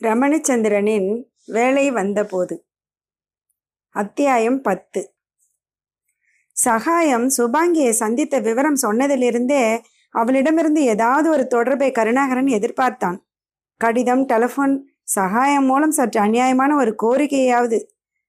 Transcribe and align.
ரமணிச்சந்திரனின் 0.00 1.08
வேலை 1.46 1.90
வந்தபோது. 1.90 2.54
அத்தியாயம் 3.94 4.60
பத்து. 4.62 5.00
சகாயம் 6.56 7.26
சுபாங்கியை 7.36 7.90
சந்தித்த 7.90 8.38
விவரம் 8.38 8.78
சொன்னதிலிருந்தே 8.82 9.80
அவளிடமிருந்து 10.14 10.82
ஏதாவது 10.84 11.30
ஒரு 11.30 11.46
தொடர்பை 11.46 11.90
கருணாகரன் 11.92 12.46
எதிர்பார்த்தான். 12.46 13.18
கடிதம் 13.80 14.24
டெலிஃபோன் 14.26 14.74
சகாயம் 15.02 15.64
மூலம் 15.64 15.90
சற்று 15.90 16.20
அநியாயமான 16.20 16.72
ஒரு 16.76 16.94
கோரிக்கையாவது. 17.02 17.80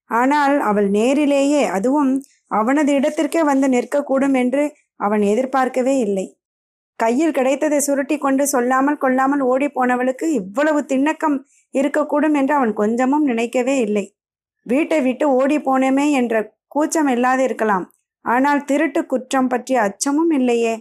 ஆனால் 0.09 0.59
அவள் 0.59 0.89
நேரிலேயே 0.89 1.63
அதுவும் 1.67 2.11
அவனது 2.47 2.93
இடத்திற்கே 2.93 3.43
வந்து 3.43 3.67
நிற்கக்கூடும் 3.67 4.33
என்று 4.33 4.63
அவன் 4.95 5.21
எதிர்பார்க்கவே 5.21 5.97
இல்லை. 5.97 6.27
கையில் 6.99 7.31
கிடைத்ததை 7.31 7.79
சுருட்டி 7.79 8.17
கொண்டு 8.17 8.43
சொல்லாமல் 8.47 8.97
கொள்ளாமல் 8.97 9.39
ஓடி 9.41 9.67
போனவளுக்கு 9.67 10.25
இவ்வளவு 10.31 10.79
திண்ணக்கம் 10.81 11.37
இருக்கக்கூடும் 11.73 12.35
என்று 12.35 12.53
அவன் 12.53 12.73
கொஞ்சமும் 12.73 13.25
நினைக்கவே 13.25 13.75
இல்லை. 13.79 14.05
வீட்டை 14.65 14.99
விட்டு 15.01 15.25
ஓடி 15.31 15.57
போனேமே 15.57 16.05
என்ற 16.11 16.41
கூச்சம் 16.67 17.07
இல்லாது 17.07 17.41
இருக்கலாம். 17.43 17.85
ஆனால் 18.25 18.61
திருட்டு 18.65 19.01
குற்றம் 19.05 19.49
பற்றிய 19.49 19.77
அச்சமும் 19.81 20.31
இல்லையே. 20.31 20.73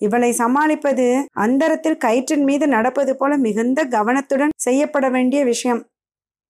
இவளை 0.00 0.30
சமாளிப்பது 0.32 1.06
அந்தரத்தில் 1.44 2.02
கயிற்றின் 2.04 2.44
மீது 2.44 2.66
நடப்பது 2.66 3.12
போல 3.16 3.32
மிகுந்த 3.36 3.80
கவனத்துடன் 3.86 4.54
செய்யப்பட 4.56 5.06
வேண்டிய 5.08 5.40
விஷயம். 5.44 5.80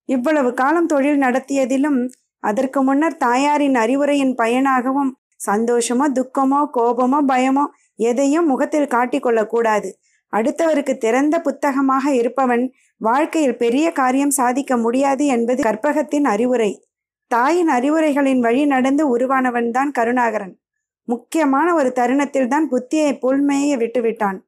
இவ்வளவு 0.09 0.51
காலம் 0.55 0.87
தொழில் 0.87 1.23
நடத்தியதிலும் 1.23 1.99
அதற்கு 2.43 2.81
முன்னர் 2.83 3.17
தாயாரின் 3.17 3.77
அறிவுரையின் 3.77 4.35
பயனாகவும் 4.35 5.11
சந்தோஷமோ 5.47 6.07
துக்கமோ 6.19 6.61
கோபமோ 6.77 7.19
பயமோ 7.31 7.65
எதையும் 8.01 8.47
முகத்தில் 8.47 8.93
காட்டிக்கொள்ளக்கூடாது 8.95 9.89
அடுத்தவருக்கு 10.33 10.95
திறந்த 10.97 11.41
புத்தகமாக 11.41 12.15
இருப்பவன் 12.15 12.65
வாழ்க்கையில் 12.97 13.57
பெரிய 13.57 13.87
காரியம் 13.93 14.31
சாதிக்க 14.31 14.77
முடியாது 14.77 15.27
என்பது 15.27 15.61
கற்பகத்தின் 15.63 16.25
அறிவுரை. 16.25 16.71
தாயின் 17.27 17.69
அறிவுரைகளின் 17.69 18.41
வழி 18.41 18.63
நடந்து 18.67 19.17
உருவானவன்தான் 19.17 19.91
கருணாகரன். 19.91 20.55
முக்கியமான 21.09 21.75
ஒரு 21.75 21.91
தருணத்தில் 21.93 22.49
தான் 22.49 22.67
புத்தியை 22.69 23.13
புல்மைய 23.19 23.77
விட்டுவிட்டான். 23.77 24.39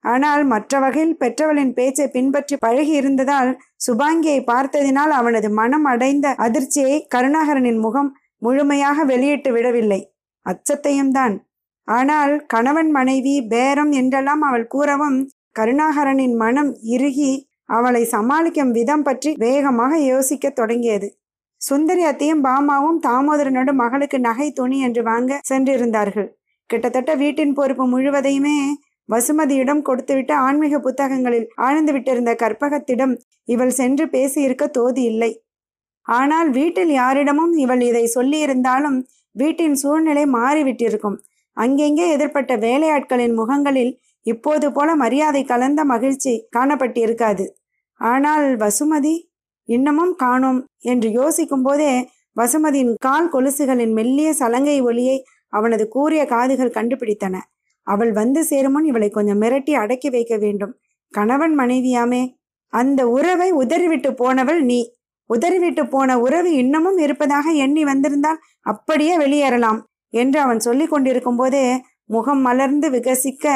ஆனால் 0.00 0.44
மற்ற 0.44 0.80
வகையில் 0.80 1.16
பெற்றவளின் 1.16 1.72
பேச்சை 1.72 2.06
பின்பற்றி 2.08 2.56
பழகி 2.56 2.92
இருந்ததால் 2.92 3.50
சுபாங்கியை 3.86 4.40
பார்த்ததினால் 4.50 5.10
அவனது 5.10 5.48
மனம் 5.50 5.84
அடைந்த 5.84 6.28
அதிர்ச்சியை 6.34 6.96
கருணாகரனின் 7.14 7.80
முகம் 7.80 8.10
முழுமையாக 8.38 9.04
வெளியிட்டு 9.04 9.52
விடவில்லை. 9.52 10.00
அச்சத்தையும் 10.46 11.10
தான் 11.10 11.34
ஆனால் 11.88 12.32
கணவன் 12.46 12.90
மனைவி 12.90 13.34
பேரம் 13.52 13.92
என்றெல்லாம் 14.00 14.42
அவள் 14.48 14.66
கூறவும் 14.66 15.18
கருணாகரனின் 15.58 16.34
மனம் 16.42 16.72
இறுகி 16.94 17.30
அவளை 17.76 18.02
சமாளிக்கும் 18.14 18.74
விதம் 18.76 19.04
பற்றி 19.06 19.30
வேகமாக 19.44 19.92
யோசிக்க 20.10 20.50
தொடங்கியது. 20.50 21.08
சுந்தரி 21.60 22.02
அத்தையும் 22.10 22.42
பாமாவும் 22.46 22.98
தாமோதரனோடு 23.06 23.72
மகளுக்கு 23.82 24.18
நகை 24.26 24.48
துணி 24.50 24.78
என்று 24.86 25.02
வாங்க 25.02 25.40
சென்றிருந்தார்கள். 25.50 26.28
கிட்டத்தட்ட 26.70 27.12
வீட்டின் 27.14 27.56
பொறுப்பு 27.58 27.84
முழுவதையுமே 27.92 28.56
வசுமதியிடம் 29.08 29.82
கொடுத்துவிட்டு 29.82 30.34
ஆன்மீக 30.46 30.78
புத்தகங்களில் 30.78 31.46
ஆழ்ந்து 31.66 31.92
விட்டிருந்த 31.96 32.32
கற்பகத்திடம் 32.42 33.14
இவள் 33.48 33.74
சென்று 33.80 34.04
பேசியிருக்க 34.14 34.64
தோதி 34.78 35.02
இல்லை. 35.12 35.30
ஆனால் 36.06 36.50
வீட்டில் 36.50 36.92
யாரிடமும் 37.00 37.54
இவள் 37.64 37.82
இதை 37.88 38.04
சொல்லியிருந்தாலும் 38.16 38.98
வீட்டின் 39.36 39.76
சூழ்நிலை 39.82 40.24
மாறிவிட்டிருக்கும். 40.36 41.18
அங்கெங்கே 41.58 42.06
எதிர்ப்பட்ட 42.16 42.52
வேலையாட்களின் 42.66 43.34
முகங்களில் 43.34 43.92
இப்போது 44.26 44.66
போல 44.72 44.88
மரியாதை 44.94 45.42
கலந்த 45.44 45.80
மகிழ்ச்சி 45.84 46.32
காணப்பட்டிருக்காது. 46.56 47.44
ஆனால் 48.00 48.46
வசுமதி 48.56 49.14
இன்னமும் 49.68 50.14
காணோம் 50.14 50.60
என்று 50.84 51.08
யோசிக்கும் 51.10 51.64
போதே 51.66 51.92
வசுமதியின் 52.36 52.92
கால் 53.06 53.30
கொலுசுகளின் 53.32 53.92
மெல்லிய 53.92 54.28
சலங்கை 54.32 54.76
ஒளியை 54.80 55.16
அவனது 55.52 55.84
கூறிய 55.88 56.22
காதுகள் 56.24 56.76
கண்டுபிடித்தன. 56.76 57.36
அவள் 57.86 58.12
வந்து 58.12 58.40
சேருமுன் 58.44 58.84
இவளை 58.84 59.08
கொஞ்சம் 59.10 59.40
மிரட்டி 59.42 59.72
அடக்கி 59.72 60.08
வைக்க 60.10 60.34
வேண்டும். 60.36 60.72
கணவன் 61.12 61.54
மனைவியாமே 61.58 62.22
அந்த 62.72 63.00
உறவை 63.08 63.50
உதறிவிட்டு 63.62 64.10
போனவள் 64.14 64.60
நீ. 64.62 64.80
உதறிவிட்டு 65.30 65.82
போன 65.88 66.18
உறவு 66.18 66.50
இன்னமும் 66.52 66.98
இருப்பதாக 66.98 67.46
எண்ணி 67.64 67.82
வந்திருந்தால் 67.84 68.42
அப்படியே 68.62 69.14
வெளியேறலாம். 69.18 69.80
என்று 70.14 70.40
அவன் 70.40 70.58
சொல்லி 70.58 70.86
கொண்டிருக்கும் 70.86 71.36
போதே 71.36 71.64
முகம் 72.04 72.40
மலர்ந்து 72.40 72.90
விகசிக்க 72.90 73.46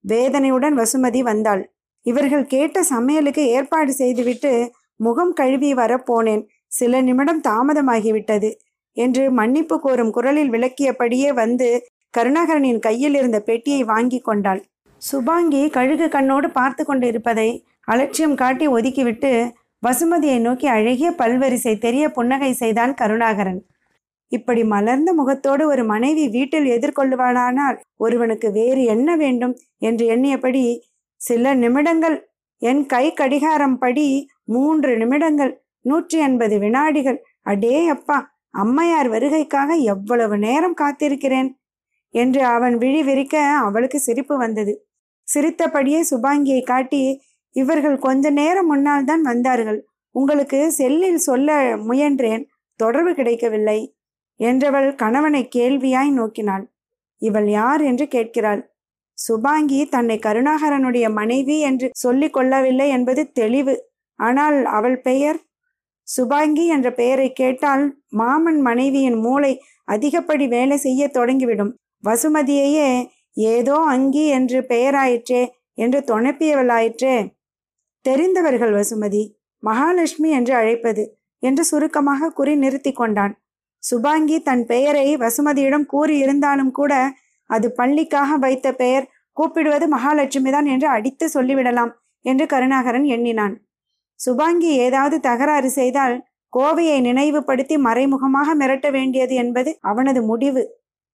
வேதனையுடன் 0.00 0.74
வசுமதி 0.78 1.20
வந்தாள். 1.22 1.62
இவர்கள் 2.06 2.46
கேட்ட 2.46 2.82
சமையலுக்கு 2.82 3.42
ஏற்பாடு 3.46 3.92
செய்துவிட்டு 3.92 4.52
முகம் 4.96 5.32
கழுவி 5.32 5.74
வரப்போனேன் 5.74 6.42
சில 6.66 7.00
நிமிடம் 7.00 7.40
தாமதமாகிவிட்டது 7.40 8.50
என்று 8.96 9.30
மன்னிப்பு 9.30 9.80
கோரும் 9.80 10.10
குரலில் 10.10 10.50
விளக்கியபடியே 10.50 11.32
வந்து 11.34 11.68
கருணாகரனின் 12.14 12.78
கையில் 12.78 13.14
இருந்த 13.14 13.40
பெட்டியை 13.40 13.82
வாங்கி 13.84 14.20
கொண்டாள். 14.20 14.62
சுபாங்கி 15.02 15.62
கழுகு 15.70 16.06
கண்ணோடு 16.08 16.48
பார்த்து 16.50 16.84
கொண்டு 16.84 17.06
இருப்பதை 17.06 17.48
அலட்சியம் 17.84 18.34
காட்டி 18.34 18.68
ஒதுக்கிவிட்டு 18.68 19.32
வசுமதியை 19.82 20.38
நோக்கி 20.38 20.66
அழகிய 20.66 21.10
பல்வரிசை 21.10 21.78
தெரிய 21.78 22.04
புன்னகை 22.08 22.52
செய்தான் 22.52 22.94
கருணாகரன். 22.94 23.60
இப்படி 24.32 24.62
மலர்ந்த 24.64 25.10
முகத்தோடு 25.12 25.62
ஒரு 25.66 25.82
மனைவி 25.84 26.24
வீட்டில் 26.28 26.66
எதிர்கொள்ளுவானானால் 26.66 27.76
ஒருவனுக்கு 27.96 28.48
வேறு 28.52 28.82
என்ன 28.84 29.16
வேண்டும்? 29.16 29.54
என்று 29.78 30.04
எண்ணியபடி 30.06 30.62
சில 31.20 31.54
நிமிடங்கள் 31.54 32.16
என் 32.62 32.82
கை 32.86 33.04
கடிகாரம் 33.12 33.78
படி 33.78 34.06
மூன்று 34.44 34.92
நிமிடங்கள் 34.96 35.52
நூற்றி 35.84 36.18
எண்பது 36.18 36.56
வினாடிகள். 36.58 37.18
அடே 37.42 37.76
அப்பா 37.86 38.18
அம்மையார் 38.54 39.08
வருகைக்காக 39.08 39.70
எவ்வளவு 39.84 40.36
நேரம் 40.38 40.78
காத்திருக்கிறேன்? 40.80 41.50
என்று 42.14 42.42
அவன் 42.46 42.74
விழி 42.76 43.02
விரிக்க 43.02 43.36
அவளுக்கு 43.66 43.98
சிரிப்பு 43.98 44.34
வந்தது. 44.36 44.72
சிரித்தபடியே 45.28 46.00
சுபாங்கியை 46.10 46.62
காட்டி 46.62 47.02
இவர்கள் 47.54 47.98
கொஞ்ச 47.98 48.24
நேரம் 48.30 48.66
முன்னால் 48.66 49.04
தான் 49.04 49.22
வந்தார்கள். 49.22 49.80
உங்களுக்கு 50.14 50.58
செல்லில் 50.72 51.24
சொல்ல 51.28 51.56
முயன்றேன் 51.88 52.42
தொடர்பு 52.80 53.12
கிடைக்கவில்லை. 53.14 53.78
என்றவள் 54.40 54.94
கணவனை 54.94 55.48
கேள்வியாய் 55.56 56.10
நோக்கினாள். 56.10 56.64
இவள் 57.18 57.48
யார் 57.48 57.82
என்று 57.82 58.08
கேட்கிறாள். 58.08 58.62
சுபாங்கி 59.14 59.88
தன்னை 59.88 60.18
கருணாகரனுடைய 60.18 61.12
மனைவி 61.12 61.60
என்று 61.60 61.90
சொல்லிக் 61.92 62.32
கொள்ளவில்லை 62.32 62.88
என்பது 62.88 63.32
தெளிவு. 63.32 63.74
ஆனால் 64.16 64.64
அவள் 64.64 65.00
பெயர்? 65.00 65.38
சுபாங்கி 66.08 66.66
என்ற 66.66 66.88
பெயரை 66.92 67.32
கேட்டால் 67.32 67.84
மாமன் 68.08 68.60
மனைவியின் 68.60 69.18
மூளை 69.20 69.52
அதிகப்படி 69.84 70.48
வேலை 70.48 70.76
செய்ய 70.76 71.10
தொடங்கிவிடும். 71.14 71.72
வசுமதியையே 72.04 73.10
ஏதோ 73.32 73.76
அங்கி 73.76 74.26
என்று 74.26 74.58
பெயராயிற்றே 74.68 75.42
என்று 75.74 75.98
தொணப்பியவளாயிற்றே. 76.06 77.32
தெரிந்தவர்கள் 78.04 78.72
வசுமதி 78.72 79.22
மகாலட்சுமி 79.62 80.30
என்று 80.30 80.54
அழைப்பது 80.54 81.04
என்று 81.38 81.64
சுருக்கமாக 81.64 82.30
குறி 82.30 82.56
நிறுத்தி 82.56 82.92
கொண்டான். 82.92 83.34
சுபாங்கி 83.82 84.36
தன் 84.42 84.64
பெயரை 84.66 85.06
வசுமதியிடம் 85.16 85.86
கூறியிருந்தாலும் 85.92 86.70
கூட 86.70 86.92
அது 87.50 87.68
பள்ளிக்காக 87.72 88.36
வைத்த 88.36 88.66
பெயர் 88.72 89.06
கூப்பிடுவது 89.36 89.86
மகாலட்சுமி 89.88 90.50
தான் 90.50 90.64
என்று 90.64 90.88
அடித்து 90.88 91.26
சொல்லிவிடலாம் 91.34 91.92
என்று 92.24 92.44
கருணாகரன் 92.46 93.04
எண்ணினான். 93.04 93.54
சுபாங்கி 94.20 94.70
ஏதாவது 94.76 95.16
தகராறு 95.20 95.70
செய்தால் 95.70 96.16
கோவையை 96.52 97.00
நினைவுபடுத்தி 97.00 97.76
மறைமுகமாக 97.76 98.54
மிரட்ட 98.54 98.86
வேண்டியது 98.90 99.34
என்பது 99.34 99.70
அவனது 99.80 100.20
முடிவு. 100.22 100.62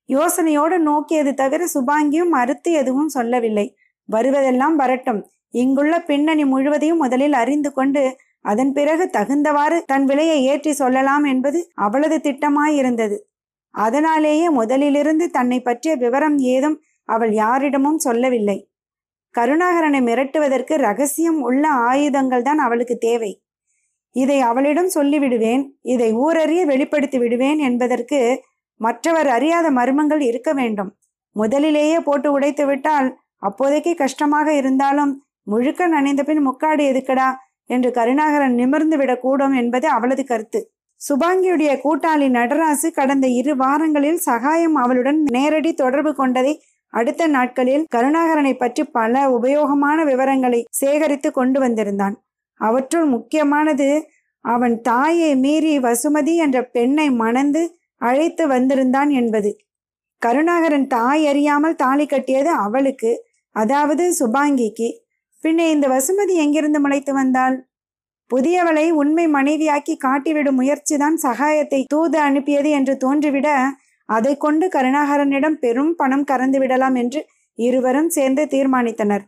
யோசனையோடு 0.08 0.76
நோக்கியது 0.78 1.32
தவிர 1.34 1.62
சுபாங்கியும் 1.74 2.34
மறுத்து 2.36 2.70
எதுவும் 2.72 3.08
சொல்லவில்லை. 3.08 3.66
வருவதெல்லாம் 4.08 4.76
வரட்டும். 4.76 5.20
இங்குள்ள 5.54 5.94
பின்னணி 6.00 6.44
முழுவதையும் 6.44 6.96
முதலில் 6.96 7.32
அறிந்து 7.32 7.70
கொண்டு 7.72 8.02
அதன் 8.44 8.72
பிறகு 8.72 9.04
தகுந்தவாறு 9.16 9.78
தன் 9.84 10.04
விலையை 10.04 10.38
ஏற்றி 10.42 10.72
சொல்லலாம் 10.72 11.24
என்பது 11.24 11.58
அவளது 11.74 12.18
திட்டமாயிருந்தது. 12.18 13.16
அதனாலேயே 13.74 14.46
முதலிலிருந்து 14.50 15.26
தன்னை 15.30 15.58
பற்றிய 15.60 15.92
விவரம் 15.96 16.38
ஏதும் 16.54 16.76
அவள் 17.08 17.32
யாரிடமும் 17.32 17.98
சொல்லவில்லை. 17.98 18.58
கருணாகரனை 19.34 20.00
மிரட்டுவதற்கு 20.00 20.74
ரகசியம் 20.78 21.40
உள்ள 21.40 21.68
ஆயுதங்கள் 21.68 22.42
தான் 22.42 22.58
அவளுக்கு 22.58 22.96
தேவை. 22.98 23.32
இதை 24.16 24.38
அவளிடம் 24.40 24.90
சொல்லிவிடுவேன் 24.94 25.62
இதை 25.82 26.10
ஊரறிய 26.16 26.60
வெளிப்படுத்தி 26.64 27.18
விடுவேன் 27.18 27.58
என்பதற்கு 27.58 28.18
மற்றவர் 28.80 29.26
அறியாத 29.26 29.66
மர்மங்கள் 29.70 30.20
இருக்க 30.20 30.50
வேண்டும். 30.52 30.90
முதலிலேயே 31.36 31.98
போட்டு 31.98 32.28
உடைத்து 32.32 32.64
விட்டால் 32.66 33.08
அப்போதைக்கு 33.38 33.92
கஷ்டமாக 33.94 34.48
இருந்தாலும் 34.52 35.12
முழுக்க 35.42 35.86
நனைந்த 35.86 36.22
பின் 36.22 36.42
முக்காடு 36.42 36.82
எதுக்கடா 36.84 37.28
என்று 37.68 37.90
கருணாகரன் 37.90 38.54
நிமிர்ந்து 38.54 38.96
விடக்கூடும் 38.96 39.54
என்பது 39.54 39.86
அவளது 39.88 40.24
கருத்து. 40.24 40.60
சுபாங்கியுடைய 41.00 41.72
கூட்டாளி 41.84 42.26
நடராசு 42.30 42.88
கடந்த 42.90 43.26
இரு 43.40 43.52
வாரங்களில் 43.56 44.20
சகாயம் 44.28 44.74
அவளுடன் 44.74 45.18
நேரடி 45.30 45.72
தொடர்பு 45.72 46.12
கொண்டதை 46.14 46.54
அடுத்த 46.92 47.22
நாட்களில் 47.26 47.84
கருணாகரனை 47.94 48.52
பற்றி 48.54 48.82
பல 48.84 49.14
உபயோகமான 49.30 50.04
விவரங்களை 50.04 50.60
சேகரித்து 50.80 51.30
கொண்டு 51.32 51.58
வந்திருந்தான். 51.60 52.16
அவற்றுள் 52.60 53.04
முக்கியமானது 53.04 53.88
அவன் 54.44 54.76
தாயை 54.80 55.30
மீறி 55.36 55.74
வசுமதி 55.78 56.34
என்ற 56.36 56.58
பெண்ணை 56.66 57.08
மணந்து 57.22 57.62
அழைத்து 58.00 58.44
வந்திருந்தான் 58.46 59.10
என்பது. 59.10 59.50
கருணாகரன் 60.22 60.86
தாய் 60.86 61.24
அறியாமல் 61.26 61.76
தாலி 61.76 62.06
கட்டியது 62.06 62.50
அவளுக்கு 62.50 63.10
அதாவது 63.56 64.04
சுபாங்கிக்கு. 64.20 64.88
பின்னே 65.44 65.66
இந்த 65.70 65.86
வசுமதி 65.88 66.34
எங்கிருந்து 66.34 66.78
முளைத்து 66.80 67.12
வந்தாள்? 67.12 67.56
புதியவளை 68.30 68.86
உண்மை 69.00 69.24
மனைவியாக்கி 69.26 69.94
காட்டிவிடும் 69.96 70.58
முயற்சிதான் 70.60 71.16
சகாயத்தை 71.22 71.80
தூது 71.94 72.18
அனுப்பியது 72.18 72.70
என்று 72.70 72.94
தோன்றிவிட 72.96 73.48
அதை 74.08 74.32
கொண்டு 74.36 74.66
கருணாகரனிடம் 74.68 75.56
பெரும் 75.58 75.92
பணம் 75.94 76.24
கறந்து 76.24 76.58
விடலாம் 76.58 76.94
என்று 76.94 77.20
இருவரும் 77.58 78.08
சேர்ந்து 78.08 78.42
தீர்மானித்தனர். 78.46 79.24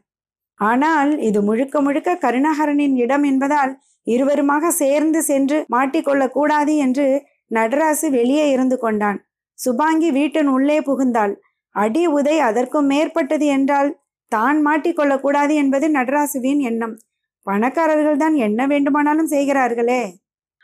ஆனால் 0.61 1.11
இது 1.19 1.41
முழுக்க 1.43 1.81
முழுக்க 1.81 2.19
கருணாகரனின் 2.23 2.97
இடம் 2.97 3.23
என்பதால் 3.23 3.73
இருவருமாக 4.07 4.71
சேர்ந்து 4.83 5.21
சென்று 5.23 5.59
மாட்டிக்கொள்ள 5.75 6.23
கூடாது 6.29 6.75
என்று 6.77 7.07
நடராசு 7.51 8.07
வெளியே 8.11 8.45
இருந்து 8.51 8.77
கொண்டான். 8.79 9.19
சுபாங்கி 9.59 10.11
வீட்டின் 10.11 10.49
உள்ளே 10.49 10.79
புகுந்தாள். 10.81 11.35
அடி 11.75 12.05
உதை 12.19 12.37
அதற்கும் 12.41 12.89
மேற்பட்டது 12.93 13.47
என்றால் 13.47 13.91
தான் 14.33 14.59
மாட்டிக்கொள்ளக்கூடாது 14.67 15.53
என்பது 15.63 15.87
நடராசுவின் 15.89 16.61
எண்ணம். 16.71 16.97
பணக்காரர்கள் 17.47 18.19
தான் 18.23 18.37
என்ன 18.47 18.67
வேண்டுமானாலும் 18.67 19.31
செய்கிறார்களே. 19.35 20.03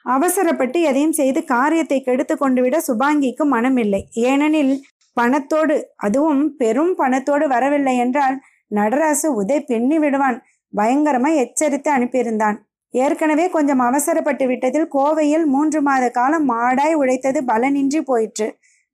அவசரப்பட்டு 0.07 0.79
எதையும் 0.81 1.17
செய்து 1.21 1.41
காரியத்தை 1.55 1.99
கெடுத்து 2.01 2.35
கொண்டு 2.37 2.61
விட 2.63 2.77
சுபாங்கிக்கு 2.89 3.45
மனமில்லை. 3.55 4.03
ஏனெனில் 4.31 4.75
பணத்தோடு 5.17 5.77
அதுவும் 6.07 6.45
பெரும் 6.57 6.93
பணத்தோடு 6.99 7.45
வரவில்லை 7.55 7.95
என்றால் 8.05 8.37
நடராசு 8.71 9.29
உதை 9.41 9.59
பின்னி 9.71 9.99
விடுவான். 9.99 10.39
பயங்கரமா 10.73 11.31
எச்சரித்து 11.43 11.91
அனுப்பியிருந்தான். 11.97 12.57
ஏற்கனவே 12.95 13.47
கொஞ்சம் 13.49 13.83
அவசரப்பட்டு 13.89 14.45
விட்டதில் 14.47 14.89
கோவையில் 14.97 15.47
மூன்று 15.55 15.81
மாத 15.89 16.05
காலம் 16.11 16.47
மாடாய் 16.51 16.95
உழைத்தது 17.01 17.41
பலனின்றி 17.51 18.01
போயிற்று. 18.11 18.49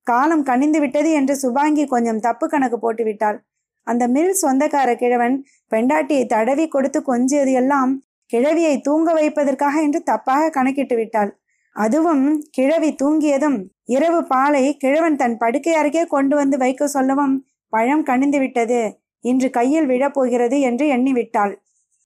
காலம் 0.07 0.45
கனிந்து 0.51 0.79
விட்டது 0.81 1.11
என்று 1.19 1.35
சுபாங்கி 1.43 1.85
கொஞ்சம் 1.87 2.23
தப்பு 2.27 2.47
கணக்கு 2.49 2.79
போட்டு 2.79 3.03
விட்டாள் 3.05 3.39
அந்த 3.87 4.05
மில் 4.09 4.35
சொந்தக்கார 4.43 4.91
கிழவன் 4.95 5.37
பெண்டாட்டியை 5.73 6.25
தடவி 6.27 6.67
கொடுத்து 6.69 7.01
கொஞ்சியது 7.11 7.53
எல்லாம் 7.63 7.93
கிழவியை 8.31 8.75
தூங்க 8.81 9.09
வைப்பதற்காக 9.13 9.75
என்று 9.83 10.01
தப்பாக 10.11 10.51
கணக்கிட்டு 10.51 10.97
விட்டாள். 10.97 11.31
அதுவும் 11.77 12.25
கிழவி 12.51 12.91
தூங்கியதும் 13.03 13.59
இரவு 13.87 14.21
பாலை 14.23 14.65
கிழவன் 14.75 15.17
தன் 15.17 15.37
படுக்கை 15.37 15.75
அருகே 15.81 16.03
கொண்டு 16.05 16.35
வந்து 16.37 16.57
வைக்க 16.57 16.87
சொல்லவும் 16.87 17.35
பழம் 17.73 18.03
கனிந்து 18.03 18.39
விட்டது. 18.39 18.81
இன்று 19.25 19.49
கையில் 19.51 19.89
விழப்போகிறது 19.91 20.57
என்று 20.69 20.87
எண்ணிவிட்டாள். 20.87 21.53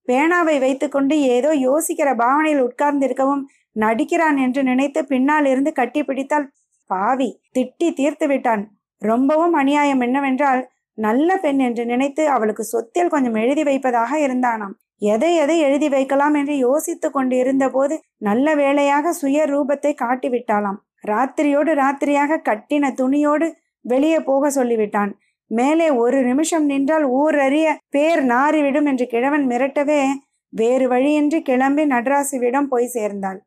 பேனாவை 0.08 0.56
வைத்துக்கொண்டு 0.64 1.14
ஏதோ 1.37 1.50
யோசிக்கிற 1.67 2.08
பாவனையில் 2.14 2.64
உட்கார்ந்திருக்கவும் 2.67 3.43
நடிக்கிறான் 3.76 4.37
என்று 4.37 4.61
நினைத்து 4.62 5.00
பின்னால் 5.05 5.46
இருந்து 5.46 5.70
கட்டி 5.73 6.02
பிடித்தால் 6.02 6.46
பாவி 6.90 7.28
திட்டி 7.56 7.88
தீர்த்து 7.94 8.26
விட்டான். 8.26 8.62
ரொம்பவும் 9.02 9.55
அநியாயம் 9.61 10.02
என்னவென்றால் 10.06 10.62
நல்ல 10.97 11.37
பெண் 11.37 11.59
என்று 11.59 11.85
நினைத்து 11.85 12.29
அவளுக்கு 12.29 12.65
சொத்தில் 12.65 13.09
கொஞ்சம் 13.09 13.35
எழுதி 13.35 13.63
வைப்பதாக 13.63 14.19
இருந்தானாம். 14.19 14.75
எதை 14.99 15.37
எதை 15.37 15.59
எழுதி 15.59 15.89
வைக்கலாம் 15.89 16.35
என்று 16.35 16.57
யோசித்து 16.57 17.11
கொண்டு 17.11 17.37
இருந்தபோது 17.37 18.01
நல்ல 18.19 18.55
வேளையாக 18.55 19.13
சுய 19.13 19.45
ரூபத்தை 19.45 19.93
காட்டிவிட்டாளாம். 20.03 20.79
ராத்திரியோடு 21.09 21.73
ராத்திரியாக 21.75 22.41
கட்டின 22.49 22.91
துணியோடு 22.93 23.53
வெளியே 23.81 24.21
போக 24.21 24.51
சொல்லிவிட்டான். 24.51 25.13
மேலே 25.47 25.91
ஒரு 25.91 26.23
நிமிஷம் 26.23 26.65
நின்றால் 26.65 27.05
ஊரறிய 27.05 27.75
பேர் 27.89 28.23
நாறிவிடும் 28.25 28.85
என்று 28.85 29.07
கிழவன் 29.07 29.47
மிரட்டவே 29.47 30.01
வேறு 30.49 30.89
வழியின்றி 30.89 31.43
கிளம்பி 31.43 31.85
நடராசுவிடம் 31.85 32.69
போய் 32.69 32.87
சேர்ந்தாள். 32.87 33.39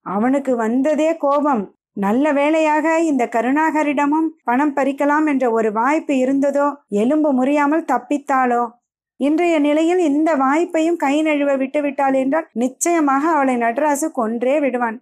அவனுக்கு 0.00 0.56
வந்ததே 0.56 1.16
கோபம். 1.16 1.75
நல்ல 1.96 2.32
வேளையாக 2.32 2.86
இந்த 3.00 3.24
கருணாகரிடமும் 3.26 4.28
பணம் 4.44 4.74
பறிக்கலாம் 4.76 5.26
என்ற 5.26 5.44
ஒரு 5.50 5.72
வாய்ப்பு 5.72 6.14
இருந்ததோ 6.14 6.66
எலும்பு 6.94 7.30
முறியாமல் 7.32 7.88
தப்பித்தாளோ? 7.92 8.62
இன்றைய 9.20 9.58
நிலையில் 9.58 9.98
இந்த 9.98 10.30
வாய்ப்பையும் 10.36 10.96
கை 10.96 11.14
நழுவ 11.22 11.50
விட்டுவிட்டாள் 11.56 12.14
என்றால் 12.14 12.48
நிச்சயமாக 12.52 13.24
அவளை 13.28 13.54
நடராசு 13.56 14.08
கொன்றே 14.18 14.56
விடுவான். 14.60 14.98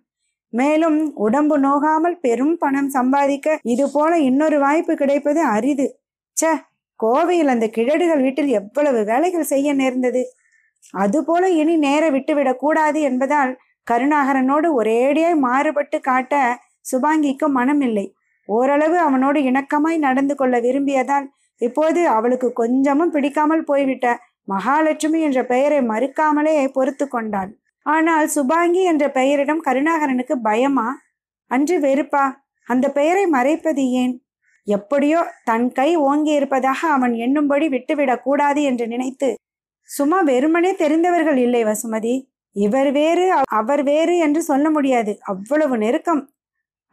மேலும் 0.53 0.99
உடம்பு 1.17 1.57
நோகாமல் 1.59 2.17
பெரும் 2.21 2.57
பணம் 2.59 2.89
சம்பாதிக்க 2.89 3.57
இது 3.63 3.87
போல 3.91 4.19
இன்னொரு 4.19 4.59
வாய்ப்பு 4.59 4.95
கிடைப்பது 4.95 5.41
அரிது. 5.47 5.87
ச 6.37 6.53
கோவையில் 7.01 7.47
அந்த 7.47 7.67
கிழடுகள் 7.67 8.23
வீட்டில் 8.23 8.51
எவ்வளவு 8.53 9.01
வேலைகள் 9.05 9.43
செய்ய 9.43 9.69
நேர்ந்தது? 9.75 10.23
அதுபோல 10.95 11.45
இனி 11.51 11.75
நேர 11.77 12.05
விட்டுவிடக் 12.11 12.59
கூடாது 12.59 13.01
என்பதால் 13.01 13.53
கருணாகரனோடு 13.87 14.69
ஒரேடியாய் 14.75 15.39
மாறுபட்டு 15.39 15.99
காட்ட 16.01 16.35
சுபாங்கிக்கு 16.93 17.47
மனமில்லை. 17.55 18.13
ஓரளவு 18.47 18.99
அவனோடு 18.99 19.41
இணக்கமாய் 19.41 19.99
நடந்து 19.99 20.37
கொள்ள 20.37 20.61
விரும்பியதால் 20.61 21.27
இப்போது 21.57 22.09
அவளுக்கு 22.09 22.53
கொஞ்சமும் 22.53 23.11
பிடிக்காமல் 23.11 23.65
போய்விட்ட 23.65 24.19
மகாலட்சுமி 24.43 25.21
என்ற 25.21 25.45
பெயரை 25.45 25.79
மறுக்காமலே 25.79 26.69
பொறுத்து 26.69 27.09
கொண்டாள். 27.09 27.57
ஆனால் 27.83 28.27
சுபாங்கி 28.27 28.83
என்ற 28.83 29.11
பெயரிடம் 29.11 29.65
கருணாகரனுக்கு 29.65 30.33
பயமா? 30.43 30.99
அன்று 31.47 31.79
வெறுப்பா? 31.79 32.33
அந்த 32.67 32.91
பெயரை 32.91 33.27
மறைப்பது 33.27 33.91
ஏன்? 33.91 34.25
எப்படியோ 34.65 35.27
தன் 35.45 35.73
கை 35.73 35.97
ஓங்கி 35.97 36.31
இருப்பதாக 36.31 36.89
அவன் 36.89 37.13
எண்ணும்படி 37.13 37.69
விட்டுவிடக் 37.69 38.23
கூடாது 38.23 38.63
என்று 38.63 38.87
நினைத்து 38.87 39.35
சும்மா 39.83 40.21
வெறுமனே 40.21 40.75
தெரிந்தவர்கள் 40.75 41.37
இல்லை 41.37 41.65
வசுமதி. 41.65 42.27
இவர் 42.53 42.93
வேறு 42.93 43.33
அவர் 43.51 43.83
வேறு 43.83 44.19
என்று 44.19 44.43
சொல்ல 44.43 44.71
முடியாது. 44.71 45.19
அவ்வளவு 45.21 45.79
நெருக்கம். 45.79 46.34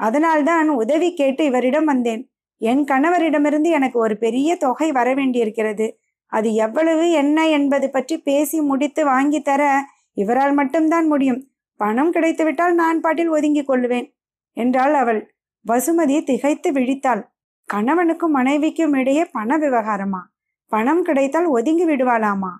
அதனால்தான் 0.02 0.70
உதவி 0.70 1.10
கேட்டு 1.14 1.44
இவரிடம் 1.46 1.86
வந்தேன். 1.86 2.22
என் 2.62 2.84
கணவரிடமிருந்து 2.84 3.70
எனக்கு 3.70 3.98
ஒரு 4.00 4.16
பெரிய 4.18 4.56
தொகை 4.56 4.92
வர 4.92 5.14
வேண்டியிருக்கிறது. 5.14 5.88
அது 6.32 6.50
எவ்வளவு 6.54 7.06
என்ன 7.12 7.50
என்பது 7.50 7.88
பற்றி 7.90 8.16
பேசி 8.18 8.62
முடித்து 8.62 9.02
வாங்கி 9.06 9.40
தர 9.42 9.64
இவரால் 10.14 10.54
மட்டும்தான் 10.54 11.08
முடியும். 11.08 11.42
பணம் 11.80 12.12
கிடைத்துவிட்டால் 12.14 12.74
நான் 12.74 13.00
பாட்டில் 13.00 13.28
ஒதுங்கிக் 13.28 13.70
கொள்ளுவேன் 13.70 14.08
என்றாள் 14.58 14.94
அவள். 14.94 15.22
வசுமதி 15.66 16.18
திகைத்து 16.24 16.70
விழித்தாள். 16.72 17.22
கணவனுக்கும் 17.70 18.36
மனைவிக்கும் 18.38 18.94
இடையே 18.94 19.24
பண 19.26 19.58
விவகாரமா? 19.58 20.22
பணம் 20.72 21.04
கிடைத்தால் 21.04 21.46
ஒதுங்கி 21.46 21.86
விடுவாளாமா? 21.86 22.52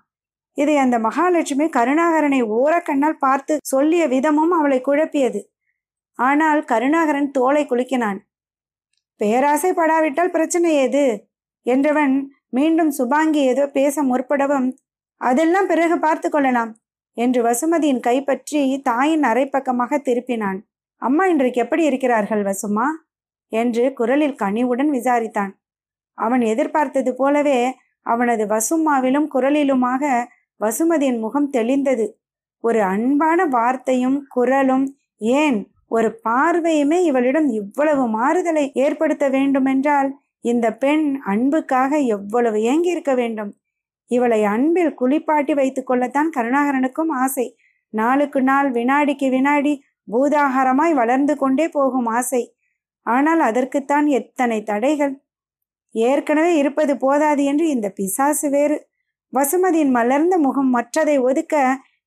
இதை 0.58 0.76
அந்த 0.76 0.96
மகாலட்சுமி 0.98 1.66
கருணாகரனை 1.68 2.40
ஓரக்கண்ணால் 2.56 3.22
பார்த்து 3.24 3.54
சொல்லிய 3.62 4.04
விதமும் 4.08 4.52
அவளை 4.58 4.78
குழப்பியது. 4.86 5.40
ஆனால் 6.18 6.60
கருணாகரன் 6.64 7.30
தோலை 7.30 7.62
குலுக்கினான். 7.66 8.18
பேராசைப்படாவிட்டால் 9.20 10.30
பிரச்சனை 10.30 10.70
ஏது 10.74 11.04
என்றவன் 11.66 12.14
மீண்டும் 12.48 12.90
சுபாங்கி 12.90 13.40
ஏதோ 13.44 13.64
பேச 13.68 14.02
முற்படவும் 14.02 14.68
அதெல்லாம் 15.20 15.66
பிறகு 15.66 15.98
பார்த்து 15.98 16.28
கொள்ளலாம் 16.30 16.72
என்று 17.16 17.42
வசுமதியின் 17.42 18.00
கைப்பற்றி 18.00 18.60
தாயின் 18.82 19.22
அரைப்பக்கமாக 19.22 19.98
திருப்பினான். 19.98 20.58
அம்மா 21.02 21.24
இன்றைக்கு 21.26 21.60
எப்படி 21.60 21.82
இருக்கிறார்கள் 21.84 22.42
வசுமா 22.42 22.86
என்று 23.48 23.92
குரலில் 23.92 24.34
கனிவுடன் 24.34 24.90
விசாரித்தான். 24.90 25.52
அவன் 26.18 26.40
எதிர்பார்த்தது 26.40 27.14
போலவே 27.14 27.58
அவனது 28.06 28.44
வசுமாவிலும் 28.46 29.28
குரலிலுமாக 29.34 30.02
வசுமதியின் 30.60 31.18
முகம் 31.18 31.50
தெளிந்தது. 31.50 32.06
ஒரு 32.64 32.80
அன்பான 32.84 33.46
வார்த்தையும் 33.46 34.18
குரலும் 34.28 34.86
ஏன்? 35.20 35.58
ஒரு 35.92 36.08
பார்வையுமே 36.28 36.98
இவளிடம் 37.00 37.48
இவ்வளவு 37.52 38.08
மாறுதலை 38.08 38.64
ஏற்படுத்த 38.74 39.28
வேண்டுமென்றால் 39.28 40.10
இந்த 40.40 40.66
பெண் 40.74 41.06
அன்புக்காக 41.22 41.98
எவ்வளவு 41.98 42.62
ஏங்கி 42.62 42.90
இருக்க 42.90 43.14
வேண்டும்? 43.14 43.50
இவளை 44.10 44.44
அன்பில் 44.44 44.94
குளிப்பாட்டி 44.94 45.54
வைத்துக் 45.54 45.86
கொள்ளத்தான் 45.86 46.30
கருணாகரனுக்கும் 46.36 47.12
ஆசை. 47.14 47.46
நாளுக்கு 47.94 48.42
நாள் 48.42 48.70
வினாடிக்கு 48.70 49.28
வினாடி 49.30 49.72
பூதாகாரமாய் 50.08 50.94
வளர்ந்து 50.94 51.34
கொண்டே 51.36 51.68
போகும் 51.68 52.08
ஆசை. 52.08 52.42
ஆனால் 53.06 53.40
அதற்குத்தான் 53.40 54.06
எத்தனை 54.06 54.58
தடைகள்? 54.62 55.14
ஏற்கனவே 55.94 56.52
இருப்பது 56.56 56.92
போதாது 56.96 57.42
என்று 57.44 57.68
இந்த 57.68 57.88
பிசாசு 57.90 58.48
வேறு. 58.50 58.76
வசுமதியின் 59.32 59.90
மலர்ந்த 59.90 60.38
முகம் 60.38 60.70
மற்றதை 60.76 61.16
ஒதுக்க 61.22 61.54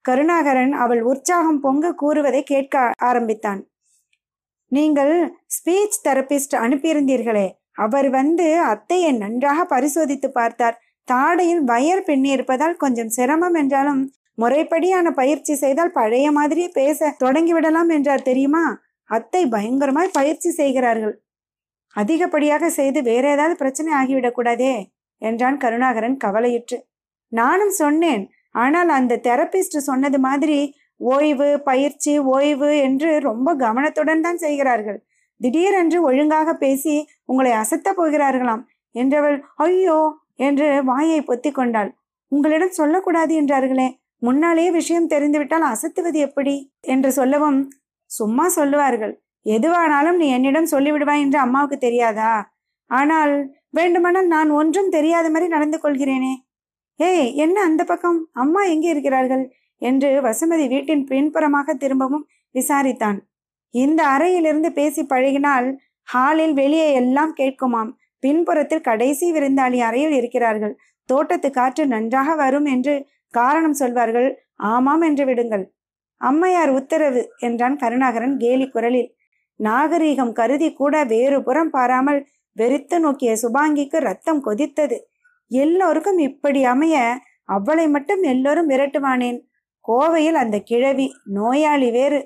கருணாகரன் 0.06 0.74
அவள் 0.74 1.02
உற்சாகம் 1.02 1.60
பொங்க 1.60 1.94
கூறுவதை 1.94 2.44
கேட்க 2.44 2.92
ஆரம்பித்தான். 3.02 3.62
நீங்கள் 4.72 5.14
ஸ்பீச் 5.56 5.98
தெரபிஸ்ட் 6.08 6.56
அனுப்பியிருந்தீர்களே. 6.56 7.48
அவர் 7.74 8.10
வந்து 8.10 8.48
அத்தையை 8.64 9.12
நன்றாக 9.18 9.66
பரிசோதித்து 9.66 10.30
பார்த்தார். 10.32 10.78
தாடையில் 11.08 11.64
வயர் 11.64 12.04
பின்னி 12.04 12.30
இருப்பதால் 12.30 12.76
கொஞ்சம் 12.76 13.10
சிரமம் 13.10 13.54
என்றாலும் 13.54 14.02
முறைப்படியான 14.38 15.12
பயிற்சி 15.12 15.54
செய்தால் 15.56 15.92
பழைய 15.92 16.28
மாதிரியே 16.32 16.70
பேச 16.70 17.10
தொடங்கிவிடலாம் 17.24 17.90
என்றார் 17.90 18.22
தெரியுமா? 18.22 18.66
அத்தை 19.10 19.42
பயங்கரமாய் 19.46 20.16
பயிற்சி 20.20 20.50
செய்கிறார்கள். 20.52 21.16
அதிகப்படியாக 21.96 22.70
செய்து 22.70 23.02
வேற 23.02 23.26
ஏதாவது 23.30 23.56
பிரச்சனை 23.56 23.92
ஆகிவிடக்கூடாதே 23.94 24.74
என்றான் 25.22 25.58
கருணாகரன் 25.58 26.18
கவலையுற்று. 26.24 26.78
நானும் 27.32 27.74
சொன்னேன். 27.82 28.24
ஆனால் 28.52 28.90
அந்த 28.90 29.20
தெரபிஸ்ட் 29.24 29.78
சொன்னது 29.90 30.20
மாதிரி 30.20 30.60
ஓய்வு 31.02 31.48
பயிற்சி 31.66 32.14
ஓய்வு 32.34 32.70
என்று 32.82 33.10
ரொம்ப 33.22 33.48
கவனத்துடன் 33.56 34.22
தான் 34.22 34.38
செய்கிறார்கள். 34.38 35.00
திடீரென்று 35.42 36.00
ஒழுங்காக 36.02 36.50
பேசி 36.56 36.96
உங்களை 37.26 37.52
அசத்த 37.62 37.88
போகிறார்களாம். 37.98 38.64
என்றவள் 38.96 39.38
ஐயோ! 39.66 40.00
என்று 40.40 40.68
வாயை 40.84 41.20
பொத்தி 41.22 41.52
கொண்டாள். 41.52 41.90
உங்களிடம் 42.32 42.78
சொல்லக்கூடாது 42.80 43.34
என்றார்களே 43.42 43.88
முன்னாலேயே 44.22 44.70
விஷயம் 44.72 45.12
தெரிந்துவிட்டால் 45.14 45.66
அசத்துவது 45.72 46.20
எப்படி? 46.28 46.56
என்று 46.86 47.10
சொல்லவும் 47.12 47.60
சும்மா 48.12 48.46
சொல்லுவார்கள். 48.58 49.14
எதுவானாலும் 49.46 50.20
நீ 50.22 50.28
என்னிடம் 50.30 50.72
சொல்லிவிடுவாய் 50.74 51.24
என்று 51.26 51.40
அம்மாவுக்கு 51.40 51.78
தெரியாதா? 51.78 52.32
ஆனால் 52.92 53.34
வேண்டுமானால் 53.70 54.28
நான் 54.28 54.50
ஒன்றும் 54.52 54.90
தெரியாத 54.90 55.28
மாதிரி 55.30 55.48
நடந்து 55.50 55.78
கொள்கிறேனே. 55.80 56.34
ஏய் 57.00 57.30
என்ன 57.44 57.58
அந்த 57.62 57.82
பக்கம்? 57.84 58.20
அம்மா 58.44 58.62
எங்கே 58.74 58.90
இருக்கிறார்கள்? 58.94 59.44
என்று 59.82 60.22
வசுமதி 60.22 60.68
வீட்டின் 60.68 61.04
பின்புறமாக 61.04 61.74
திரும்பவும் 61.74 62.26
விசாரித்தான். 62.56 63.18
இந்த 63.74 64.08
அறையிலிருந்து 64.08 64.72
பேசி 64.72 65.02
பழகினால் 65.04 65.68
ஹாலில் 66.04 66.54
வெளியே 66.54 66.94
எல்லாம் 66.94 67.34
கேட்குமாம். 67.38 67.92
பின்புறத்தில் 68.20 68.82
கடைசி 68.82 69.32
விருந்தாளி 69.32 69.80
அறையில் 69.80 70.12
இருக்கிறார்கள். 70.12 70.78
தோட்டத்து 71.10 71.50
காற்று 71.52 71.88
நன்றாக 71.88 72.36
வரும் 72.36 72.66
என்று 72.66 73.08
காரணம் 73.30 73.74
சொல்வார்கள். 73.74 74.30
ஆமாம் 74.56 75.02
என்று 75.02 75.26
விடுங்கள். 75.26 75.66
அம்மையார் 76.18 76.70
உத்தரவு 76.70 77.22
என்றான் 77.38 77.76
கருணாகரன் 77.76 78.38
கேலி 78.38 78.68
குரலில். 78.70 79.10
நாகரீகம் 79.60 80.32
கருதி 80.32 80.74
கூட 80.74 81.04
வேறு 81.04 81.44
புறம் 81.44 81.70
பாராமல் 81.70 82.28
வெறித்து 82.56 83.00
நோக்கிய 83.00 83.36
சுபாங்கிக்கு 83.42 83.98
ரத்தம் 83.98 84.42
கொதித்தது. 84.46 84.98
எல்லோருக்கும் 85.48 86.18
இப்படி 86.18 86.64
அமைய 86.64 87.18
அவளை 87.44 87.88
மட்டும் 87.88 88.22
எல்லோரும் 88.24 88.70
விரட்டுவானேன். 88.70 89.38
கோவையில் 89.88 90.38
அந்த 90.44 90.58
கிழவி 90.60 91.08
நோயாளி 91.34 91.92
வேறு. 91.92 92.20